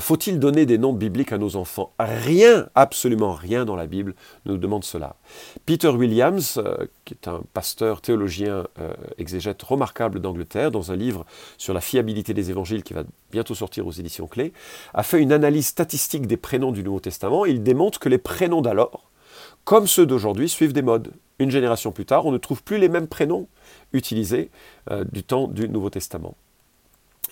faut-il 0.00 0.38
donner 0.38 0.66
des 0.66 0.76
noms 0.76 0.92
bibliques 0.92 1.32
à 1.32 1.38
nos 1.38 1.56
enfants? 1.56 1.92
Rien, 1.98 2.68
absolument 2.74 3.32
rien 3.32 3.64
dans 3.64 3.76
la 3.76 3.86
Bible 3.86 4.14
ne 4.44 4.52
nous 4.52 4.58
demande 4.58 4.84
cela. 4.84 5.16
Peter 5.66 5.88
Williams, 5.88 6.58
euh, 6.58 6.86
qui 7.04 7.14
est 7.14 7.28
un 7.28 7.42
pasteur 7.54 8.00
théologien 8.00 8.66
euh, 8.80 8.92
exégète 9.18 9.62
remarquable 9.62 10.20
d'Angleterre, 10.20 10.70
dans 10.70 10.92
un 10.92 10.96
livre 10.96 11.24
sur 11.56 11.74
la 11.74 11.80
fiabilité 11.80 12.34
des 12.34 12.50
évangiles 12.50 12.82
qui 12.82 12.92
va 12.92 13.04
bientôt 13.32 13.54
sortir 13.54 13.86
aux 13.86 13.92
éditions 13.92 14.26
clés, 14.26 14.52
a 14.94 15.02
fait 15.02 15.20
une 15.20 15.32
analyse 15.32 15.66
statistique 15.66 16.26
des 16.26 16.36
prénoms 16.36 16.72
du 16.72 16.82
Nouveau 16.82 17.00
Testament. 17.00 17.46
il 17.46 17.62
démontre 17.62 17.98
que 17.98 18.08
les 18.08 18.18
prénoms 18.18 18.62
d'alors, 18.62 19.10
comme 19.64 19.86
ceux 19.86 20.06
d'aujourd'hui, 20.06 20.48
suivent 20.48 20.72
des 20.72 20.82
modes. 20.82 21.12
Une 21.38 21.50
génération 21.50 21.92
plus 21.92 22.04
tard, 22.04 22.26
on 22.26 22.32
ne 22.32 22.38
trouve 22.38 22.62
plus 22.62 22.78
les 22.78 22.88
mêmes 22.88 23.06
prénoms 23.06 23.48
utilisés 23.92 24.50
du 25.12 25.22
temps 25.22 25.46
du 25.46 25.68
Nouveau 25.68 25.88
Testament. 25.88 26.36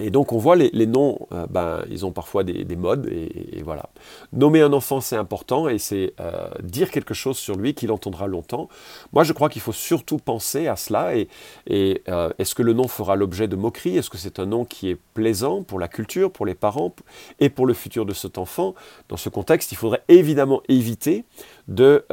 Et 0.01 0.11
donc 0.11 0.33
on 0.33 0.39
voit 0.39 0.57
les, 0.57 0.87
noms, 0.87 1.27
euh, 1.33 1.47
ben, 1.49 1.83
ils 1.91 2.05
ont 2.05 2.13
parfois 2.13 2.45
des, 2.45 2.77
modes, 2.77 3.07
et, 3.11 3.63
voilà. 3.63 3.89
Nommer 4.33 4.61
un 4.61 4.73
enfant, 4.73 5.01
c'est 5.01 5.17
important, 5.17 5.69
et 5.69 5.79
c'est 5.79 6.15
euh, 6.21 6.49
dire 6.63 6.91
quelque 6.91 7.15
chose 7.15 7.37
sur 7.39 7.57
lui 7.57 7.75
qu'il 7.75 7.91
entendra 7.91 8.27
longtemps. 8.27 8.69
Moi, 9.13 9.25
je 9.25 9.33
crois 9.33 9.49
qu'il 9.49 9.63
faut 9.63 9.73
surtout 9.73 10.19
penser 10.19 10.69
à 10.69 10.77
cela, 10.77 11.15
et, 11.17 12.03
euh, 12.09 12.31
est-ce 12.39 12.55
que 12.55 12.63
le 12.63 12.73
nom 12.73 12.89
fera 12.89 13.17
l'objet 13.17 13.49
de 13.49 13.57
moqueries? 13.57 13.97
Est-ce 13.97 14.11
que 14.11 14.19
c'est 14.19 14.39
un 14.39 14.47
nom 14.47 14.65
qui 14.65 14.91
est 14.91 14.99
plaisant 15.15 15.63
pour 15.63 15.79
la 15.79 15.89
culture, 15.89 16.31
pour 16.31 16.47
les 16.47 16.55
parents, 16.55 16.95
et 17.41 17.49
pour 17.49 17.67
le 17.67 17.75
futur 17.75 18.05
de 18.07 18.13
cet 18.13 18.39
enfant? 18.39 18.75
Dans 19.09 19.17
ce 19.17 19.29
contexte, 19.29 19.73
il 19.73 19.77
faudrait 19.77 20.03
évidemment 20.09 20.63
éviter 20.69 21.25
de 21.69 22.05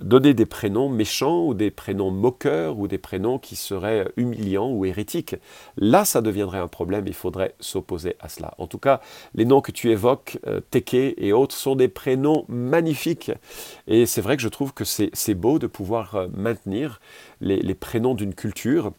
donner 0.00 0.34
des 0.34 0.46
prénoms 0.46 0.88
méchants 0.88 1.44
ou 1.46 1.54
des 1.54 1.70
prénoms 1.70 2.10
moqueurs 2.10 2.78
ou 2.78 2.88
des 2.88 2.98
prénoms 2.98 3.38
qui 3.38 3.56
seraient 3.56 4.10
humiliants 4.16 4.70
ou 4.70 4.84
hérétiques. 4.84 5.36
Là, 5.76 6.04
ça 6.04 6.20
deviendrait 6.20 6.58
un 6.58 6.68
problème, 6.68 7.04
il 7.06 7.14
faudrait 7.14 7.54
s'opposer 7.60 8.16
à 8.20 8.28
cela. 8.28 8.54
En 8.58 8.66
tout 8.66 8.78
cas, 8.78 9.00
les 9.34 9.44
noms 9.44 9.60
que 9.60 9.72
tu 9.72 9.90
évoques, 9.90 10.38
euh, 10.46 10.60
Teke 10.70 10.94
et 10.94 11.32
autres, 11.32 11.54
sont 11.54 11.76
des 11.76 11.88
prénoms 11.88 12.44
magnifiques. 12.48 13.32
Et 13.86 14.06
c'est 14.06 14.20
vrai 14.20 14.36
que 14.36 14.42
je 14.42 14.48
trouve 14.48 14.72
que 14.72 14.84
c'est 14.84 15.34
beau 15.34 15.58
de 15.58 15.66
pouvoir 15.66 16.14
euh, 16.14 16.26
maintenir 16.34 17.00
les 17.40 17.74
prénoms 17.74 18.14
d'une 18.14 18.34
culture 18.34 18.92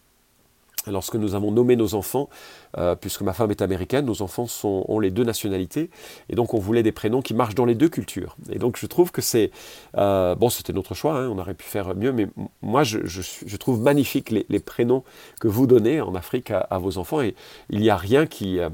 lorsque 0.87 1.15
nous 1.15 1.35
avons 1.35 1.51
nommé 1.51 1.75
nos 1.75 1.95
enfants, 1.95 2.29
euh, 2.77 2.95
puisque 2.95 3.21
ma 3.21 3.33
femme 3.33 3.51
est 3.51 3.61
américaine, 3.61 4.05
nos 4.05 4.21
enfants 4.21 4.47
ont 4.63 4.99
les 4.99 5.11
deux 5.11 5.23
nationalités, 5.23 5.89
et 6.29 6.35
donc 6.35 6.53
on 6.53 6.59
voulait 6.59 6.83
des 6.83 6.91
prénoms 6.91 7.21
qui 7.21 7.33
marchent 7.33 7.55
dans 7.55 7.65
les 7.65 7.75
deux 7.75 7.89
cultures. 7.89 8.35
Et 8.51 8.59
donc 8.59 8.77
je 8.77 8.85
trouve 8.85 9.11
que 9.11 9.21
c'est... 9.21 9.51
Euh, 9.97 10.35
bon, 10.35 10.49
c'était 10.49 10.73
notre 10.73 10.93
choix, 10.93 11.19
hein, 11.19 11.29
on 11.29 11.37
aurait 11.39 11.53
pu 11.53 11.65
faire 11.65 11.95
mieux, 11.95 12.11
mais 12.11 12.27
moi 12.61 12.83
je, 12.83 13.57
trouve 13.57 13.81
magnifique 13.81 14.31
les, 14.31 14.59
prénoms 14.59 15.03
que 15.39 15.47
vous 15.47 15.67
donnez 15.67 16.01
en 16.01 16.15
Afrique 16.15 16.51
à, 16.51 16.77
vos 16.77 16.97
enfants, 16.97 17.21
et 17.21 17.35
il 17.69 17.79
n'y 17.79 17.89
a 17.89 17.97
rien 17.97 18.25
qui, 18.25 18.59
euh, 18.59 18.69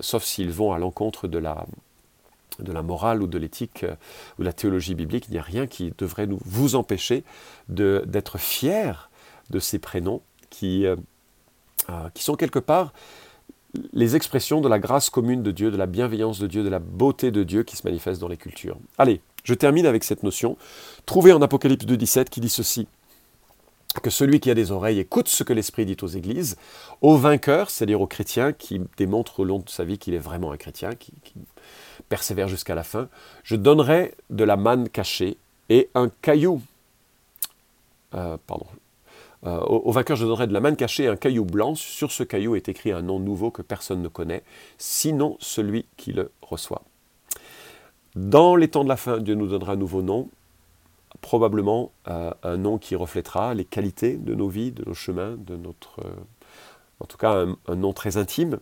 sauf 0.00 0.24
s'ils 0.24 0.50
vont 0.50 0.72
à 0.72 0.78
l'encontre 0.78 1.28
de 1.28 1.38
la 1.38 1.66
de 2.58 2.72
la 2.72 2.80
morale 2.80 3.22
ou 3.22 3.26
de 3.26 3.36
l'éthique 3.36 3.84
ou 4.38 4.42
de 4.42 4.46
la 4.46 4.52
théologie 4.54 4.94
biblique, 4.94 5.26
il 5.28 5.32
n'y 5.32 5.38
a 5.38 5.42
rien 5.42 5.66
qui 5.66 5.92
devrait 5.98 6.26
nous, 6.26 6.38
vous 6.46 6.74
empêcher 6.74 7.22
d'être 7.68 8.38
fiers 8.38 9.10
de 9.50 9.58
ces 9.58 9.78
prénoms 9.78 10.22
qui, 10.48 10.86
qui 12.14 12.22
sont 12.22 12.36
quelque 12.36 12.58
part 12.58 12.92
les 13.92 14.16
expressions 14.16 14.60
de 14.60 14.68
la 14.68 14.78
grâce 14.78 15.10
commune 15.10 15.42
de 15.42 15.50
Dieu, 15.50 15.70
de 15.70 15.76
la 15.76 15.86
bienveillance 15.86 16.38
de 16.38 16.46
Dieu, 16.46 16.62
de 16.62 16.68
la 16.68 16.78
beauté 16.78 17.30
de 17.30 17.42
Dieu 17.42 17.62
qui 17.62 17.76
se 17.76 17.86
manifeste 17.86 18.20
dans 18.20 18.28
les 18.28 18.36
cultures. 18.36 18.78
Allez, 18.98 19.20
je 19.44 19.54
termine 19.54 19.86
avec 19.86 20.04
cette 20.04 20.22
notion, 20.22 20.56
trouvée 21.04 21.32
en 21.32 21.42
Apocalypse 21.42 21.84
2.17, 21.86 22.28
qui 22.28 22.40
dit 22.40 22.48
ceci 22.48 22.88
que 24.02 24.10
celui 24.10 24.40
qui 24.40 24.50
a 24.50 24.54
des 24.54 24.72
oreilles 24.72 24.98
écoute 24.98 25.28
ce 25.28 25.42
que 25.42 25.52
l'Esprit 25.52 25.86
dit 25.86 25.96
aux 26.02 26.06
églises, 26.06 26.56
aux 27.00 27.16
vainqueurs, 27.16 27.70
c'est-à-dire 27.70 28.00
aux 28.00 28.06
chrétiens 28.06 28.52
qui 28.52 28.80
démontrent 28.98 29.40
au 29.40 29.44
long 29.44 29.58
de 29.60 29.70
sa 29.70 29.84
vie 29.84 29.98
qu'il 29.98 30.12
est 30.14 30.18
vraiment 30.18 30.52
un 30.52 30.58
chrétien, 30.58 30.90
qui, 30.94 31.12
persévère 32.08 32.46
jusqu'à 32.46 32.74
la 32.74 32.84
fin, 32.84 33.08
je 33.42 33.56
donnerai 33.56 34.14
de 34.30 34.44
la 34.44 34.56
manne 34.56 34.88
cachée 34.88 35.38
et 35.70 35.88
un 35.94 36.10
caillou. 36.20 36.60
Euh, 38.14 38.36
pardon, 38.46 38.66
euh, 39.46 39.60
au, 39.60 39.92
vainqueur, 39.92 40.16
je 40.16 40.24
donnerai 40.24 40.46
de 40.46 40.52
la 40.52 40.60
main 40.60 40.74
cachée 40.74 41.06
un 41.06 41.16
caillou 41.16 41.44
blanc. 41.44 41.74
Sur 41.74 42.10
ce 42.10 42.22
caillou 42.22 42.56
est 42.56 42.68
écrit 42.68 42.90
un 42.90 43.02
nom 43.02 43.20
nouveau 43.20 43.50
que 43.50 43.62
personne 43.62 44.02
ne 44.02 44.08
connaît, 44.08 44.42
sinon 44.78 45.36
celui 45.38 45.86
qui 45.96 46.12
le 46.12 46.32
reçoit. 46.42 46.82
Dans 48.16 48.56
les 48.56 48.68
temps 48.68 48.82
de 48.82 48.88
la 48.88 48.96
fin, 48.96 49.18
Dieu 49.18 49.34
nous 49.34 49.46
donnera 49.46 49.72
un 49.72 49.76
nouveau 49.76 50.02
nom, 50.02 50.28
probablement 51.20 51.92
euh, 52.08 52.32
un 52.42 52.56
nom 52.56 52.78
qui 52.78 52.96
reflètera 52.96 53.54
les 53.54 53.64
qualités 53.64 54.16
de 54.16 54.34
nos 54.34 54.48
vies, 54.48 54.72
de 54.72 54.84
nos 54.84 54.94
chemins, 54.94 55.36
de 55.36 55.56
notre, 55.56 56.00
euh, 56.00 56.14
en 57.00 57.06
tout 57.06 57.18
cas 57.18 57.44
un, 57.68 57.76
nom 57.76 57.92
très 57.92 58.16
intime. 58.16 58.58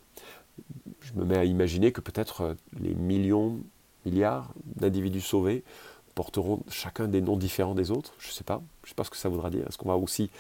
Je 1.01 1.15
me 1.15 1.25
mets 1.25 1.39
à 1.39 1.45
imaginer 1.45 1.93
que 1.93 2.01
peut-être 2.01 2.57
les 2.79 2.95
millions, 2.95 3.61
milliards 4.05 4.53
d'individus 4.77 5.21
sauvés 5.21 5.65
porteront 6.15 6.63
chacun 6.71 7.09
des 7.09 7.21
noms 7.21 7.37
différents 7.37 7.75
des 7.75 7.91
autres. 7.91 8.15
Je 8.19 8.29
ne 8.29 8.33
sais 8.33 8.45
pas. 8.45 8.63
Je 8.85 8.91
sais 8.91 8.95
pas 8.95 9.05
ce 9.05 9.11
que 9.11 9.17
ça 9.17 9.29
voudra 9.29 9.51
dire. 9.51 9.67
Est-ce 9.67 9.79
qu'on 9.79 9.89
va 9.89 9.97
aussi 9.97 10.31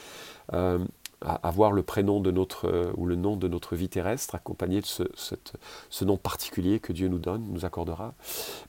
euh, 0.52 0.78
avoir 1.20 1.72
le 1.72 1.82
prénom 1.82 2.20
de 2.20 2.30
notre 2.30 2.68
euh, 2.68 2.92
ou 2.96 3.06
le 3.06 3.16
nom 3.16 3.36
de 3.36 3.48
notre 3.48 3.76
vie 3.76 3.88
terrestre 3.88 4.34
accompagné 4.34 4.80
de 4.80 4.86
ce, 4.86 6.04
nom 6.04 6.16
particulier 6.16 6.80
que 6.80 6.92
Dieu 6.92 7.08
nous 7.08 7.18
donne, 7.18 7.44
nous 7.50 7.64
accordera? 7.64 8.14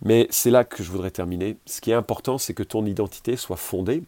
Mais 0.02 0.28
c'est 0.30 0.52
là 0.52 0.64
que 0.64 0.84
je 0.84 0.92
voudrais 0.92 1.12
terminer. 1.12 1.58
Ce 1.66 1.82
qui 1.82 1.92
est 1.92 1.96
important, 1.96 2.38
c'est 2.38 2.54
que 2.54 2.64
ton 2.64 2.86
identité 2.86 3.36
soit 3.36 3.58
fondée 3.58 4.04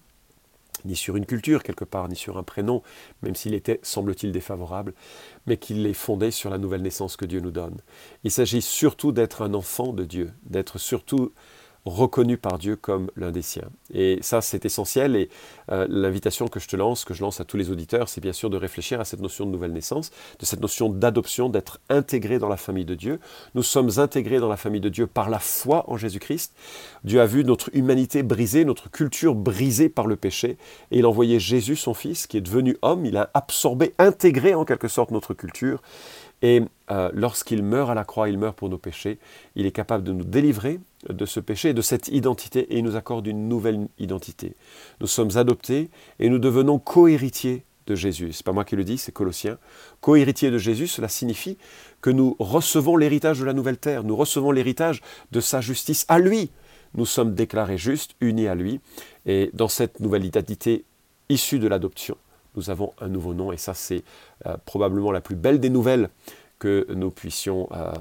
ni 0.85 0.95
sur 0.95 1.15
une 1.15 1.25
culture 1.25 1.63
quelque 1.63 1.85
part, 1.85 2.07
ni 2.07 2.15
sur 2.15 2.37
un 2.37 2.43
prénom, 2.43 2.83
même 3.23 3.35
s'il 3.35 3.55
était, 3.55 3.79
semble-t-il, 3.81 4.31
défavorable, 4.31 4.93
mais 5.47 5.57
qu'il 5.57 5.85
est 5.85 5.93
fondé 5.93 6.29
sur 6.29 6.49
la 6.49 6.59
nouvelle 6.59 6.83
naissance 6.83 7.17
que 7.17 7.25
Dieu 7.25 7.39
nous 7.39 7.51
donne. 7.51 7.77
Il 8.23 8.31
s'agit 8.31 8.61
surtout 8.61 9.11
d'être 9.11 9.41
un 9.41 9.55
enfant 9.55 9.91
de 9.91 10.05
Dieu, 10.05 10.31
d'être 10.43 10.77
surtout 10.77 11.33
reconnu 11.89 12.37
par 12.37 12.57
Dieu 12.57 12.75
comme 12.75 13.09
l'un 13.15 13.31
des 13.31 13.41
siens. 13.41 13.69
Et 13.93 14.19
ça, 14.21 14.41
c'est 14.41 14.65
essentiel. 14.65 15.15
Et 15.15 15.29
euh, 15.71 15.85
l'invitation 15.89 16.47
que 16.47 16.59
je 16.59 16.67
te 16.67 16.75
lance, 16.75 17.05
que 17.05 17.13
je 17.13 17.21
lance 17.21 17.39
à 17.39 17.45
tous 17.45 17.57
les 17.57 17.69
auditeurs, 17.69 18.09
c'est 18.09 18.21
bien 18.21 18.33
sûr 18.33 18.49
de 18.49 18.57
réfléchir 18.57 18.99
à 18.99 19.05
cette 19.05 19.21
notion 19.21 19.45
de 19.45 19.51
nouvelle 19.51 19.73
naissance, 19.73 20.11
de 20.39 20.45
cette 20.45 20.61
notion 20.61 20.89
d'adoption, 20.89 21.49
d'être 21.49 21.79
intégré 21.89 22.39
dans 22.39 22.49
la 22.49 22.57
famille 22.57 22.85
de 22.85 22.95
Dieu. 22.95 23.19
Nous 23.55 23.63
sommes 23.63 23.91
intégrés 23.97 24.39
dans 24.39 24.49
la 24.49 24.57
famille 24.57 24.81
de 24.81 24.89
Dieu 24.89 25.07
par 25.07 25.29
la 25.29 25.39
foi 25.39 25.89
en 25.89 25.97
Jésus-Christ. 25.97 26.53
Dieu 27.03 27.21
a 27.21 27.25
vu 27.25 27.43
notre 27.43 27.69
humanité 27.73 28.23
brisée, 28.23 28.65
notre 28.65 28.89
culture 28.89 29.35
brisée 29.35 29.89
par 29.89 30.07
le 30.07 30.15
péché, 30.15 30.57
et 30.91 30.99
il 30.99 31.05
a 31.05 31.09
envoyé 31.09 31.39
Jésus, 31.39 31.75
son 31.75 31.93
Fils, 31.93 32.27
qui 32.27 32.37
est 32.37 32.41
devenu 32.41 32.77
homme. 32.81 33.05
Il 33.05 33.17
a 33.17 33.29
absorbé, 33.33 33.93
intégré 33.97 34.53
en 34.53 34.65
quelque 34.65 34.87
sorte 34.87 35.11
notre 35.11 35.33
culture. 35.33 35.81
Et 36.41 36.61
euh, 36.91 37.09
lorsqu'il 37.13 37.63
meurt 37.63 37.89
à 37.89 37.95
la 37.95 38.03
croix, 38.03 38.29
il 38.29 38.37
meurt 38.37 38.55
pour 38.55 38.69
nos 38.69 38.77
péchés. 38.77 39.17
Il 39.55 39.65
est 39.65 39.71
capable 39.71 40.03
de 40.03 40.13
nous 40.13 40.23
délivrer 40.23 40.79
de 41.09 41.25
ce 41.25 41.39
péché, 41.39 41.73
de 41.73 41.81
cette 41.81 42.07
identité, 42.09 42.61
et 42.73 42.77
il 42.77 42.83
nous 42.83 42.95
accorde 42.95 43.27
une 43.27 43.47
nouvelle 43.47 43.87
identité. 43.99 44.55
Nous 45.01 45.07
sommes 45.07 45.35
adoptés 45.35 45.89
et 46.19 46.29
nous 46.29 46.39
devenons 46.39 46.79
co-héritiers 46.79 47.63
de 47.87 47.95
Jésus. 47.95 48.33
C'est 48.33 48.45
pas 48.45 48.51
moi 48.51 48.65
qui 48.65 48.75
le 48.75 48.83
dis, 48.83 48.97
c'est 48.97 49.11
Colossiens. 49.11 49.57
Co-héritiers 50.01 50.51
de 50.51 50.57
Jésus, 50.57 50.87
cela 50.87 51.07
signifie 51.07 51.57
que 52.01 52.09
nous 52.09 52.35
recevons 52.39 52.97
l'héritage 52.97 53.39
de 53.39 53.45
la 53.45 53.53
nouvelle 53.53 53.77
terre, 53.77 54.03
nous 54.03 54.15
recevons 54.15 54.51
l'héritage 54.51 55.01
de 55.31 55.39
sa 55.39 55.61
justice 55.61 56.05
à 56.07 56.19
lui. 56.19 56.51
Nous 56.93 57.05
sommes 57.05 57.33
déclarés 57.33 57.77
justes, 57.77 58.15
unis 58.21 58.47
à 58.47 58.55
lui, 58.55 58.79
et 59.25 59.49
dans 59.53 59.67
cette 59.67 59.99
nouvelle 59.99 60.25
identité 60.25 60.85
issue 61.29 61.59
de 61.59 61.67
l'adoption, 61.67 62.17
nous 62.55 62.69
avons 62.69 62.93
un 62.99 63.07
nouveau 63.07 63.33
nom, 63.33 63.51
et 63.51 63.57
ça 63.57 63.73
c'est 63.73 64.03
euh, 64.45 64.55
probablement 64.65 65.11
la 65.11 65.21
plus 65.21 65.35
belle 65.35 65.59
des 65.59 65.69
nouvelles 65.69 66.09
que 66.59 66.87
nous 66.89 67.11
puissions 67.11 67.67
euh, 67.71 67.91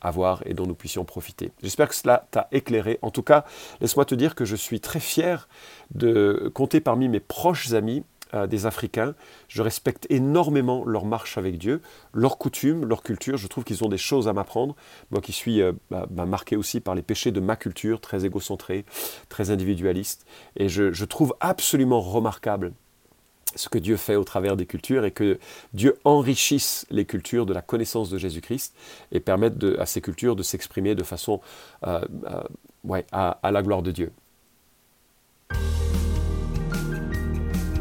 avoir 0.00 0.42
et 0.46 0.54
dont 0.54 0.66
nous 0.66 0.74
puissions 0.74 1.04
profiter. 1.04 1.52
J'espère 1.62 1.88
que 1.88 1.94
cela 1.94 2.26
t'a 2.30 2.48
éclairé. 2.52 2.98
En 3.02 3.10
tout 3.10 3.22
cas, 3.22 3.44
laisse-moi 3.80 4.04
te 4.04 4.14
dire 4.14 4.34
que 4.34 4.44
je 4.44 4.56
suis 4.56 4.80
très 4.80 5.00
fier 5.00 5.48
de 5.94 6.50
compter 6.54 6.80
parmi 6.80 7.08
mes 7.08 7.20
proches 7.20 7.72
amis 7.72 8.04
euh, 8.34 8.46
des 8.46 8.66
Africains. 8.66 9.14
Je 9.48 9.62
respecte 9.62 10.06
énormément 10.10 10.84
leur 10.84 11.04
marche 11.04 11.38
avec 11.38 11.58
Dieu, 11.58 11.80
leurs 12.12 12.38
coutumes, 12.38 12.84
leur 12.84 13.02
culture. 13.02 13.36
Je 13.36 13.46
trouve 13.46 13.64
qu'ils 13.64 13.84
ont 13.84 13.88
des 13.88 13.98
choses 13.98 14.28
à 14.28 14.32
m'apprendre. 14.32 14.74
Moi 15.10 15.20
qui 15.20 15.32
suis 15.32 15.62
bah, 15.90 16.06
bah, 16.10 16.26
marqué 16.26 16.56
aussi 16.56 16.80
par 16.80 16.94
les 16.94 17.02
péchés 17.02 17.30
de 17.30 17.40
ma 17.40 17.56
culture, 17.56 18.00
très 18.00 18.24
égocentré, 18.24 18.84
très 19.28 19.50
individualiste. 19.50 20.26
Et 20.56 20.68
je 20.68 21.04
trouve 21.04 21.34
absolument 21.40 22.00
remarquable 22.00 22.72
ce 23.54 23.68
que 23.68 23.78
Dieu 23.78 23.96
fait 23.96 24.16
au 24.16 24.24
travers 24.24 24.56
des 24.56 24.66
cultures 24.66 25.04
et 25.04 25.10
que 25.10 25.38
Dieu 25.72 25.96
enrichisse 26.04 26.86
les 26.90 27.04
cultures 27.04 27.46
de 27.46 27.52
la 27.52 27.62
connaissance 27.62 28.10
de 28.10 28.18
Jésus-Christ 28.18 28.74
et 29.12 29.20
permette 29.20 29.64
à 29.78 29.86
ces 29.86 30.00
cultures 30.00 30.36
de 30.36 30.42
s'exprimer 30.42 30.94
de 30.94 31.02
façon 31.02 31.40
euh, 31.86 32.00
euh, 32.26 33.02
à, 33.12 33.38
à 33.42 33.50
la 33.50 33.62
gloire 33.62 33.82
de 33.82 33.90
Dieu. 33.90 34.12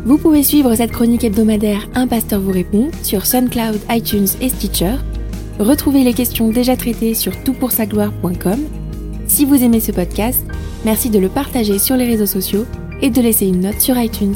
Vous 0.06 0.18
pouvez 0.18 0.44
suivre 0.44 0.76
cette 0.76 0.92
chronique 0.92 1.24
hebdomadaire 1.24 1.88
Un 1.96 2.08
pasteur 2.08 2.42
vous 2.42 2.52
répond 2.52 2.92
sur 3.04 3.26
SoundCloud, 3.26 3.80
iTunes 3.90 4.28
et 4.42 4.50
Stitcher. 4.50 4.96
Retrouvez 5.60 6.04
les 6.04 6.14
questions 6.14 6.50
déjà 6.50 6.76
traitées 6.76 7.14
sur 7.14 7.42
toutpoursagloire.com. 7.44 8.60
Si 9.28 9.46
vous 9.46 9.64
aimez 9.64 9.80
ce 9.80 9.94
podcast, 9.94 10.46
merci 10.84 11.10
de 11.10 11.20
le 11.20 11.30
partager 11.30 11.80
sur 11.80 11.96
les 11.96 12.06
réseaux 12.06 12.26
sociaux 12.26 12.66
et 13.02 13.12
de 13.12 13.22
laisser 13.22 13.48
une 13.48 13.62
note 13.62 13.80
sur 13.80 13.98
iTunes. 13.98 14.36